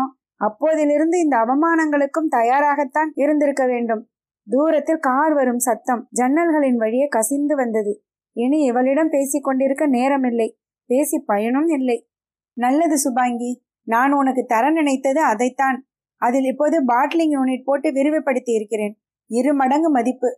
அப்போதிலிருந்து 0.41 1.17
இந்த 1.25 1.35
அவமானங்களுக்கும் 1.37 2.29
தயாராகத்தான் 2.29 3.11
இருந்திருக்க 3.15 3.65
வேண்டும். 3.67 4.03
தூரத்தில் 4.47 4.99
கார் 4.99 5.35
வரும் 5.35 5.59
சத்தம் 5.59 6.03
ஜன்னல்களின் 6.21 6.77
வழியே 6.77 7.07
கசிந்து 7.09 7.55
வந்தது. 7.55 7.93
இனி 8.37 8.59
இவளிடம் 8.65 9.09
பேசிக் 9.09 9.45
கொண்டிருக்க 9.45 9.85
நேரமில்லை. 9.89 10.49
பேசி 10.91 11.19
பயனும் 11.21 11.69
இல்லை. 11.69 11.99
நல்லது 12.57 12.97
சுபாங்கி 12.99 13.51
நான் 13.89 14.13
உனக்கு 14.13 14.43
தர 14.45 14.65
நினைத்தது 14.71 15.21
அதைத்தான். 15.25 15.79
அதில் 16.23 16.45
இப்போது 16.45 16.77
பாட்லிங் 16.85 17.35
யூனிட் 17.37 17.65
போட்டு 17.65 17.89
விரிவுபடுத்தி 17.93 18.53
இருக்கிறேன் 18.53 18.95
இரு 19.31 19.53
மடங்கு 19.55 19.91
மதிப்பு. 19.91 20.31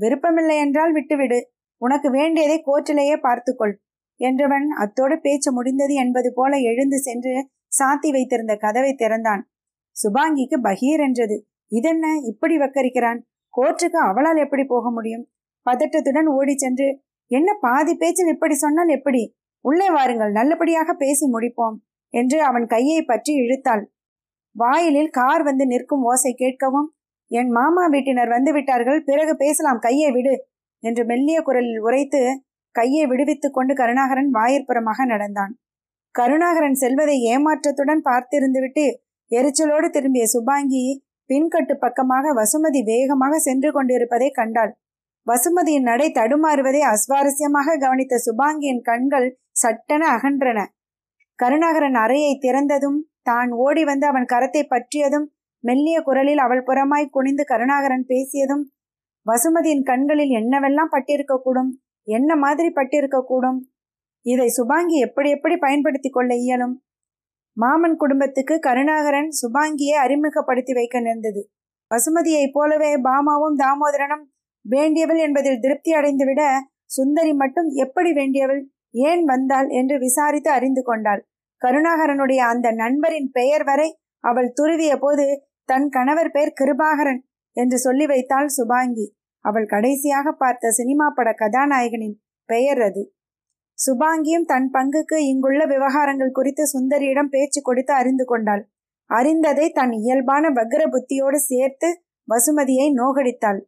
விருப்பமில்லை 0.00 0.56
என்றால் 0.56 0.92
விட்டுவிடு. 0.92 1.38
உனக்கு 1.82 2.08
வேண்டியதை 2.10 2.58
கோற்றிலேயே 2.66 3.16
பார்த்துக்கொள். 3.20 3.74
என்றவன் 4.20 4.66
அத்தோடு 4.82 5.14
பேச்சு 5.20 5.50
முடிந்தது 5.52 5.94
என்பது 5.94 6.28
போல 6.34 6.52
எழுந்து 6.70 6.98
சென்று 6.98 7.34
சாத்தி 7.72 8.08
வைத்திருந்த 8.10 8.54
கதவை 8.56 8.92
திறந்தான். 8.94 9.42
சுபாங்கிக்கு 9.96 10.56
பகீர் 10.62 11.02
என்றது. 11.02 11.36
இதென்ன? 11.72 12.06
இப்படி 12.22 12.54
வக்கரிக்கிறான். 12.56 13.20
கோர்ட்டுக்கு 13.54 13.98
அவளால் 14.08 14.36
எப்படி 14.36 14.64
போக 14.64 14.90
முடியும்? 14.90 15.24
பதட்டத்துடன் 15.66 16.28
ஓடி 16.30 16.54
சென்று 16.56 16.88
என்ன 17.30 17.50
பாதி 17.60 17.92
பேச்சில் 17.94 18.32
இப்படி 18.32 18.54
சொன்னால் 18.54 18.88
எப்படி? 18.88 19.22
உள்ளே 19.64 19.88
வாருங்கள் 19.90 20.32
நல்லபடியாக 20.32 20.90
பேசி 20.94 21.24
முடிப்போம் 21.26 21.76
என்று 22.14 22.38
அவன் 22.42 22.66
கையை 22.66 23.00
பற்றி 23.02 23.32
இழுத்தாள். 23.34 23.82
வாயிலில் 24.56 25.10
கார் 25.10 25.42
வந்து 25.42 25.64
நிற்கும் 25.66 26.04
ஓசை 26.04 26.32
கேட்கவும் 26.38 26.88
என் 27.30 27.50
மாமா 27.50 27.82
வீட்டினர் 27.86 28.30
வந்து 28.34 28.50
விட்டார்கள் 28.52 29.00
பிறகு 29.04 29.32
பேசலாம் 29.36 29.78
கையை 29.78 30.08
விடு 30.10 30.34
என்று 30.82 31.02
மெல்லிய 31.04 31.38
குரலில் 31.42 31.80
உரைத்து 31.80 32.20
கையை 32.74 33.04
விடுவித்துக் 33.06 33.54
கொண்டு 33.54 33.72
கருணாகரன் 33.74 34.30
வாயிற்புறமாக 34.30 35.04
நடந்தான். 35.04 35.52
கருணாகரன் 36.14 36.76
செல்வதை 36.76 37.16
ஏமாற்றத்துடன் 37.32 38.02
பார்த்திருந்துவிட்டு 38.04 38.84
எரிச்சலோடு 39.30 39.88
திரும்பிய 39.90 40.24
சுபாங்கி 40.26 40.84
பின்கட்டு 41.30 41.74
பக்கமாக 41.78 42.32
வசுமதி 42.32 42.80
வேகமாக 42.82 43.34
சென்று 43.38 43.70
கொண்டிருப்பதை 43.72 44.28
கண்டாள். 44.30 44.72
வசுமதியின் 45.26 45.88
நடை 45.90 46.08
தடுமாறுவதை 46.10 46.80
அஸ்வாரஸ்யமாக 46.92 47.76
கவனித்த 47.76 48.14
சுபாங்கியின் 48.26 48.82
கண்கள் 48.82 49.28
சட்டென 49.52 50.02
அகன்றன. 50.16 50.58
கருணாகரன் 51.38 51.94
அறையை 51.94 52.32
திறந்ததும் 52.38 52.98
தான் 53.22 53.50
ஓடி 53.56 53.82
வந்து 53.84 54.06
அவன் 54.06 54.30
கரத்தை 54.32 54.62
பற்றியதும் 54.66 55.26
மெல்லிய 55.60 56.02
குரலில் 56.02 56.38
அவள் 56.38 56.62
புறமாய் 56.66 57.08
குனிந்து 57.10 57.44
கருணாகரன் 57.44 58.04
பேசியதும் 58.08 58.64
வசுமதியின் 59.26 59.82
கண்களில் 59.82 60.30
என்னவெல்லாம் 60.30 60.92
பட்டிருக்கக்கூடும்? 60.92 61.70
என்ன 62.02 62.36
மாதிரி 62.36 62.68
பட்டிருக்கக்கூடும்? 62.68 63.58
இதை 64.20 64.48
சுபாங்கி 64.48 64.98
எப்படி 64.98 65.30
எப்படி 65.30 65.56
பயன்படுத்தி 65.56 66.10
கொள்ள 66.10 66.34
இயலும்? 66.34 66.84
மாமன் 67.52 67.96
குடும்பத்துக்கு 67.96 68.58
கருணாகரன் 68.58 69.28
சுபாங்கியை 69.40 69.96
அறிமுகப்படுத்தி 69.96 70.72
வைக்க 70.72 71.00
நேர்ந்தது. 71.00 71.50
வசுமதியைப் 71.90 72.52
போலவே 72.52 72.96
பாமாவும் 72.96 73.56
தாமோதரனும் 73.56 74.24
வேண்டியவள் 74.64 75.18
என்பதில் 75.18 75.60
திருப்தி 75.60 75.92
அடைந்துவிட 75.92 76.42
சுந்தரி 76.84 77.32
மட்டும் 77.32 77.68
எப்படி 77.68 78.12
வேண்டியவள்? 78.12 78.68
ஏன் 78.90 79.24
வந்தாள்? 79.24 79.68
என்று 79.68 79.98
விசாரித்து 79.98 80.50
அறிந்து 80.50 80.82
கொண்டாள். 80.82 81.28
கருணாகரனுடைய 81.62 82.36
அந்த 82.36 82.72
நண்பரின் 82.72 83.30
பெயர் 83.30 83.64
வரை 83.64 83.98
அவள் 84.24 84.52
துருவிய 84.62 84.96
போது 84.96 85.49
தன் 85.70 85.88
கணவர் 85.88 86.30
பெயர் 86.30 86.58
கிருபாகரன் 86.60 87.20
என்று 87.56 87.78
சொல்லி 87.78 88.06
வைத்தாள் 88.06 88.48
சுபாங்கி. 88.48 89.06
அவள் 89.44 89.66
கடைசியாக 89.66 90.32
பார்த்த 90.32 90.70
சினிமா 90.70 91.06
பட 91.10 91.28
கதாநாயகனின் 91.32 92.16
பெயர் 92.48 92.80
அது. 92.80 93.02
சுபாங்கியும் 93.78 94.46
தன் 94.46 94.68
பங்குக்கு 94.70 95.16
இங்குள்ள 95.24 95.60
விவகாரங்கள் 95.64 96.32
குறித்து 96.32 96.64
சுந்தரியிடம் 96.66 97.30
பேச்சு 97.30 97.60
கொடுத்து 97.62 97.92
அறிந்து 97.94 98.24
கொண்டாள். 98.24 98.62
அறிந்ததை 99.10 99.66
தன் 99.70 99.92
இயல்பான 99.92 100.50
வக்ர 100.50 100.82
புத்தியோடு 100.90 101.38
சேர்த்து 101.40 101.88
வசுமதியை 102.28 102.86
நோகடித்தாள். 102.94 103.60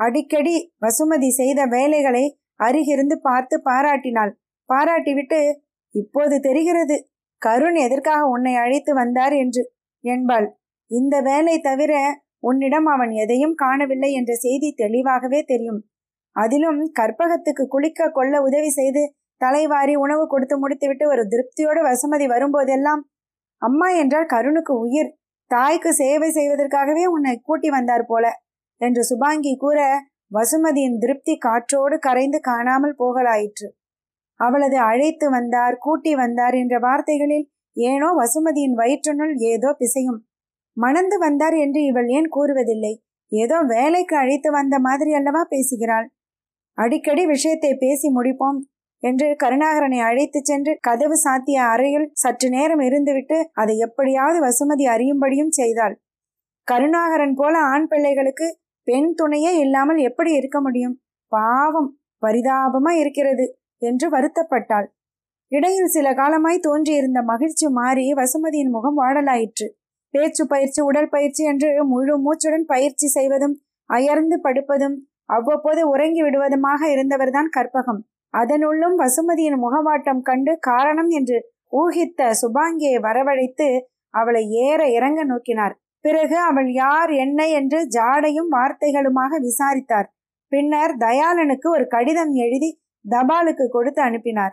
அடிக்கடி 0.00 0.54
வசுமதி 0.80 1.28
செய்த 1.30 1.60
வேலைகளை 1.66 2.24
அருகிருந்து 2.60 3.16
பார்த்து 3.18 3.56
பாராட்டினாள். 3.64 4.32
பாராட்டிவிட்டு 4.70 5.40
இப்போது 5.94 6.36
தெரிகிறது. 6.40 6.96
கருண் 7.42 7.78
எதற்காக 7.84 8.20
உன்னை 8.26 8.54
அழைத்து 8.54 8.92
வந்தார்? 8.94 9.34
என்று 9.34 9.62
என்பாள் 10.04 10.46
இந்த 10.98 11.14
வேலை 11.20 11.56
தவிர 11.60 11.92
உன்னிடம் 12.48 12.88
அவன் 12.94 13.12
எதையும் 13.22 13.54
காணவில்லை 13.54 14.10
என்ற 14.12 14.32
செய்தி 14.36 14.68
தெளிவாகவே 14.72 15.40
தெரியும். 15.42 15.80
அதிலும் 16.36 16.80
கற்பகத்துக்கு 16.98 17.64
குளிக்க 17.66 18.08
கொள்ள 18.08 18.34
உதவி 18.42 18.70
செய்து 18.70 19.02
தலைவாரி 19.40 19.94
உணவு 19.96 20.24
கொடுத்து 20.26 20.56
முடித்துவிட்டு 20.58 21.04
ஒரு 21.08 21.22
திருப்தியோடு 21.28 21.80
வசுமதி 21.88 22.26
வரும்போதெல்லாம் 22.26 23.02
அம்மா 23.62 23.88
என்றால் 24.02 24.32
கருணுக்கு 24.34 24.74
உயிர். 24.84 25.10
தாய்க்கு 25.50 25.90
சேவை 25.92 26.28
செய்வதற்காகவே 26.30 27.04
உன்னை 27.06 27.34
கூட்டி 27.38 27.68
வந்தார் 27.68 28.06
போல 28.06 28.26
என்று 28.80 29.02
சுபாங்கி 29.02 29.52
கூற 29.54 29.78
வசுமதியின் 30.32 30.98
திருப்தி 30.98 31.34
காற்றோடு 31.36 31.96
கரைந்து 31.98 32.38
காணாமல் 32.40 32.94
போகலாயிற்று. 32.98 33.68
அவளது 34.40 34.78
அழைத்து 34.90 35.26
வந்தார் 35.30 35.76
கூட்டி 35.78 36.12
வந்தார் 36.14 36.54
என்ற 36.54 36.74
வார்த்தைகளில் 36.78 37.46
ஏனோ 37.76 38.08
வசுமதியின் 38.20 38.78
வயிற்றுனுள் 38.80 39.34
ஏதோ 39.52 39.70
பிசையும். 39.78 40.20
மணந்து 40.76 41.16
வந்தார் 41.18 41.54
என்று 41.54 41.80
இவள் 41.84 42.08
ஏன் 42.08 42.28
கூறுவதில்லை? 42.36 42.92
ஏதோ 43.32 43.56
வேலைக்கு 43.62 44.16
அழைத்து 44.16 44.50
வந்த 44.50 44.78
மாதிரி 44.78 45.12
அல்லவா 45.12 45.42
பேசுகிறாள்? 45.44 46.06
அடிக்கடி 46.78 47.26
விஷயத்தை 47.26 47.72
பேசி 47.74 48.08
முடிப்போம் 48.08 48.58
என்று 49.02 49.26
கருணாகரனை 49.36 49.98
அழைத்து 49.98 50.40
சென்று 50.42 50.72
கதவு 50.80 51.16
சாத்திய 51.16 51.58
அறையில் 51.64 52.10
சற்று 52.12 52.48
நேரம் 52.48 52.80
இருந்துவிட்டு 52.80 53.38
அதை 53.52 53.74
எப்படியாவது 53.78 54.38
வசுமதி 54.46 54.84
அறியும்படியும் 54.86 55.52
செய்தாள். 55.52 55.94
கருணாகரன் 56.68 57.34
போல 57.34 57.54
ஆண் 57.58 57.86
பிள்ளைகளுக்கு 57.86 58.46
பெண் 58.86 59.10
துணையே 59.14 59.52
இல்லாமல் 59.58 59.96
எப்படி 59.96 60.32
இருக்க 60.34 60.58
முடியும்? 60.60 60.96
பாவம் 61.32 61.90
பரிதாபமா 62.22 62.92
இருக்கிறது 62.92 63.46
என்று 63.82 64.06
வருத்தப்பட்டாள். 64.08 64.86
இடையில் 65.52 65.86
சில 65.86 66.06
காலமாய் 66.14 66.58
தோன்றியிருந்த 66.58 67.20
மகிழ்ச்சி 67.22 67.66
மாறி 67.68 68.04
வசுமதியின் 68.12 68.70
முகம் 68.70 68.98
வாடலாயிற்று. 68.98 69.66
பேச்சு 70.14 70.42
பயிற்சி 70.46 70.80
உடல் 70.80 71.10
பயிற்சி 71.10 71.42
என்று 71.44 71.68
முழு 71.84 72.14
மூச்சுடன் 72.24 72.66
பயிற்சி 72.66 73.06
செய்வதும் 73.06 73.54
அயர்ந்து 73.90 74.36
படுப்பதும் 74.42 74.96
அவ்வப்போது 75.28 75.82
உறங்கி 75.88 76.20
விடுவதுமாக 76.22 76.80
இருந்தவர்தான் 76.94 77.50
கற்பகம். 77.56 78.00
அதனுள்ளும் 78.34 78.96
வசுமதியின் 79.02 79.58
முகவாட்டம் 79.64 80.22
கண்டு 80.22 80.52
காரணம் 80.60 81.10
என்று 81.10 81.38
ஊகித்த 81.72 82.30
சுபாங்கியை 82.40 82.98
வரவழைத்து 83.00 83.68
அவளை 84.14 84.42
ஏற 84.66 84.80
இறங்க 84.88 85.20
நோக்கினார். 85.24 85.74
பிறகு 86.04 86.36
அவள் 86.48 86.68
யார் 86.74 87.12
என்ன 87.24 87.40
என்று 87.58 87.78
ஜாடையும் 87.96 88.50
வார்த்தைகளுமாக 88.56 89.38
விசாரித்தார். 89.38 90.08
பின்னர் 90.52 90.92
தயாளனுக்கு 90.96 91.68
ஒரு 91.68 91.86
கடிதம் 91.86 92.32
எழுதி 92.44 92.70
தபாலுக்கு 93.04 93.66
கொடுத்து 93.68 94.00
அனுப்பினார். 94.02 94.52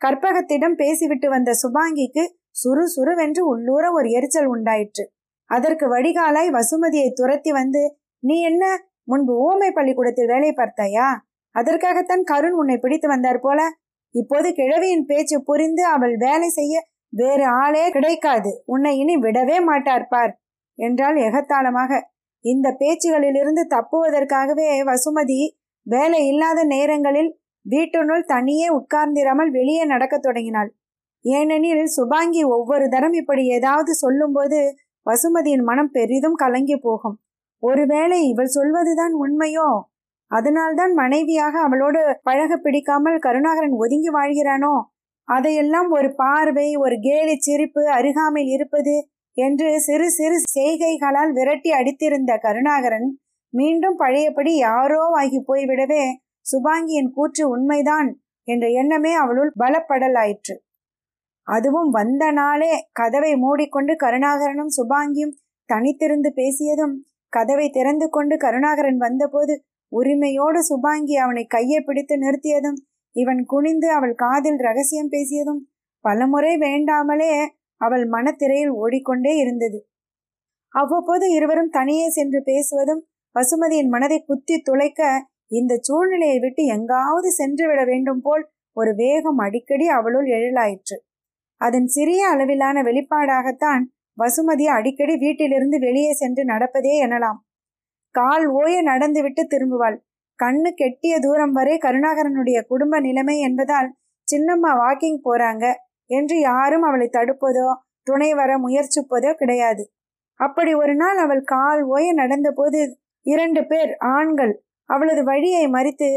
கற்பகத்திடம் 0.00 0.76
பேசிவிட்டு 0.76 1.26
வந்த 1.28 1.50
சுபாங்கிக்கு 1.62 2.22
சுறுசுறுவென்று 2.54 3.42
உள்ளூர 3.46 3.84
ஒரு 3.92 4.08
எரிச்சல் 4.10 4.46
உண்டாயிற்று. 4.46 5.04
அதற்கு 5.50 5.86
வடிகாலாய் 5.88 6.50
வசுமதியை 6.50 7.08
துரத்தி 7.12 7.52
வந்து 7.52 7.82
நீ 8.18 8.40
என்ன 8.40 8.64
முன்பு 9.04 9.32
ஊமை 9.38 9.70
பள்ளிக்கூடத்தில் 9.72 10.26
வேலை 10.26 10.52
பார்த்தாயா? 10.52 11.08
அதற்காகத்தான் 11.54 12.22
கருண் 12.22 12.52
உன்னை 12.52 12.76
பிடித்து 12.78 13.08
வந்தார் 13.08 13.40
போல. 13.40 13.60
இப்போது 14.14 14.52
கிழவியின் 14.52 15.04
பேச்சு 15.04 15.36
புரிந்து 15.42 15.84
அவள் 15.84 16.16
வேலை 16.16 16.48
செய்ய 16.48 16.74
வேறு 17.08 17.44
ஆளே 17.62 17.90
கிடைக்காது. 17.90 18.62
உன்னை 18.64 18.98
இனி 18.98 19.16
விடவே 19.16 19.58
மாட்டார் 19.62 20.06
பார் 20.08 20.32
என்றால் 20.78 21.14
எகத்தாளமாக. 21.14 22.00
இந்த 22.44 22.68
பேச்சுகளிலிருந்து 22.78 23.62
தப்புவதற்காகவே 23.74 24.68
வசுமதி 24.82 25.40
வேலை 25.86 26.20
இல்லாத 26.26 26.64
நேரங்களில் 26.64 27.30
வீட்டுனுள் 27.66 28.24
தனியே 28.24 28.68
உட்கார்ந்திராமல் 28.68 29.50
வெளியே 29.50 29.84
நடக்கத் 29.84 30.22
தொடங்கினாள். 30.22 30.70
ஏனெனில் 31.24 31.84
சுபாங்கி 31.86 32.42
ஒவ்வொரு 32.44 32.88
தரம் 32.88 33.12
இப்படி 33.12 33.46
ஏதாவது 33.46 33.94
சொல்லும்போது 33.94 34.58
வசுமதியின் 35.06 35.64
மனம் 35.64 35.90
பெரிதும் 35.90 36.34
கலங்கி 36.34 36.76
போகும். 36.76 37.16
ஒருவேளை 37.62 38.28
இவள் 38.28 38.46
சொல்வதுதான் 38.46 39.14
உண்மையோ? 39.14 39.68
அதனால்தான் 40.30 40.92
மனைவியாக 40.92 41.54
அவளோடு 41.60 42.00
பழக 42.22 42.56
பிடிக்காமல் 42.56 43.18
கருணாகரன் 43.18 43.76
ஒதுங்கி 43.76 44.10
வாழ்கிறானோ? 44.10 44.74
அதையெல்லாம் 45.28 45.90
ஒரு 45.90 46.08
பார்வை 46.14 46.76
ஒரு 46.76 46.96
கேலி 47.00 47.34
சிரிப்பு 47.38 47.82
அருகாமையில் 47.90 48.52
இருப்பது 48.52 48.94
என்று 49.36 49.80
சிறு 49.80 50.10
சிறு 50.10 50.38
செய்கைகளால் 50.50 51.32
விரட்டி 51.32 51.70
அடித்திருந்த 51.70 52.32
கருணாகரன் 52.36 53.08
மீண்டும் 53.54 53.96
பழையபடி 53.96 54.56
யாரோ 54.56 55.00
ஆகி 55.16 55.38
போய்விடவே 55.48 56.02
சுபாங்கியின் 56.46 57.10
கூற்று 57.10 57.44
உண்மைதான் 57.48 58.08
என்ற 58.48 58.68
எண்ணமே 58.70 59.12
அவளுள் 59.14 59.52
பலப்படலாயிற்று. 59.60 60.54
அதுவும் 61.48 61.90
வந்த 61.90 62.24
நாளே 62.30 62.72
கதவை 62.92 63.32
மூடிக்கொண்டு 63.36 63.94
கருணாகரனும் 63.94 64.72
சுபாங்கியும் 64.76 65.34
தனித்திருந்து 65.68 66.30
பேசியதும் 66.34 66.94
கதவை 67.32 67.66
திறந்து 67.70 68.08
கொண்டு 68.08 68.36
கருணாகரன் 68.36 68.96
வந்தபோது 68.96 69.54
உரிமையோடு 69.92 70.60
சுபாங்கி 70.62 71.14
அவனை 71.14 71.44
கையை 71.46 71.80
பிடித்து 71.80 72.16
நிறுத்தியதும் 72.16 72.78
இவன் 73.16 73.42
குனிந்து 73.44 73.88
அவள் 73.90 74.14
காதில் 74.14 74.58
ரகசியம் 74.58 75.10
பேசியதும் 75.10 75.60
பலமுறை 76.04 76.56
வேண்டாமலே 76.56 77.32
அவள் 77.80 78.04
மனத்திரையில் 78.06 78.72
ஓடிக்கொண்டே 78.72 79.32
இருந்தது. 79.36 79.78
அவ்வப்போது 80.74 81.26
இருவரும் 81.30 81.68
தனியே 81.68 82.08
சென்று 82.08 82.40
பேசுவதும் 82.40 83.02
பசுமதியின் 83.34 83.88
மனதை 83.88 84.18
குத்தி 84.24 84.56
துளைக்க 84.60 85.02
இந்த 85.46 85.78
சூழ்நிலையை 85.80 86.38
விட்டு 86.38 86.64
எங்காவது 86.64 87.30
சென்று 87.30 87.64
விட 87.66 87.84
வேண்டும் 87.84 88.20
போல் 88.20 88.44
ஒரு 88.76 88.94
வேகம் 88.94 89.38
அடிக்கடி 89.38 89.86
அவளுள் 89.88 90.28
எழலாயிற்று. 90.28 90.96
அதன் 91.62 91.86
சிறிய 91.86 92.22
அளவிலான 92.28 92.76
வெளிப்பாடாகத்தான் 92.82 93.82
வசுமதி 94.18 94.66
அடிக்கடி 94.76 95.14
வீட்டிலிருந்து 95.16 95.76
வெளியே 95.78 96.12
சென்று 96.12 96.42
நடப்பதே 96.44 96.94
எனலாம். 97.04 97.38
கால் 98.14 98.46
ஓய 98.60 98.74
நடந்துவிட்டு 98.82 99.42
திரும்புவாள். 99.44 99.96
கண்ணு 100.38 100.70
கெட்டிய 100.72 101.14
தூரம் 101.18 101.52
வரை 101.52 101.74
கருணாகரனுடைய 101.78 102.58
குடும்ப 102.66 103.00
நிலைமை 103.00 103.36
என்பதால் 103.38 103.88
சின்னம்மா 104.28 104.70
வாக்கிங் 104.82 105.20
போறாங்க 105.24 105.64
என்று 106.10 106.36
யாரும் 106.40 106.82
அவளை 106.82 107.08
தடுப்பதோ 107.12 107.68
துணை 108.06 108.30
வர 108.34 108.50
முயற்சிப்பதோ 108.58 109.30
கிடையாது. 109.32 109.82
அப்படி 110.40 110.72
ஒரு 110.74 110.94
நாள் 110.94 111.18
அவள் 111.18 111.42
கால் 111.44 111.82
ஓய 111.94 112.06
நடந்தபோது 112.14 112.80
இரண்டு 113.26 113.60
பேர் 113.66 113.92
ஆண்கள் 114.14 114.54
அவளது 114.90 115.22
வழியை 115.24 115.64
மறித்து 115.66 116.08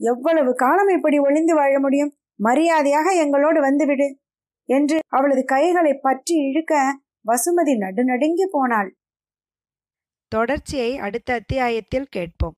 எவ்வளவு 0.00 0.50
காலம் 0.54 0.88
இப்படி 0.88 1.18
ஒளிந்து 1.18 1.54
வாழ 1.54 1.74
முடியும்? 1.78 2.12
மரியாதையாக 2.40 3.08
எங்களோடு 3.22 3.60
வந்துவிடு 3.60 4.08
என்று 4.68 4.96
அவளது 5.08 5.44
கைகளை 5.44 5.94
பற்றி 5.94 6.34
இழுக்க 6.34 6.74
வசுமதி 7.26 7.74
நடுநடுங்கி 7.78 8.46
போனாள். 8.50 8.90
தொடர்ச்சியை 10.32 10.90
அடுத்த 10.98 11.34
அத்தியாயத்தில் 11.34 12.08
கேட்போம். 12.08 12.56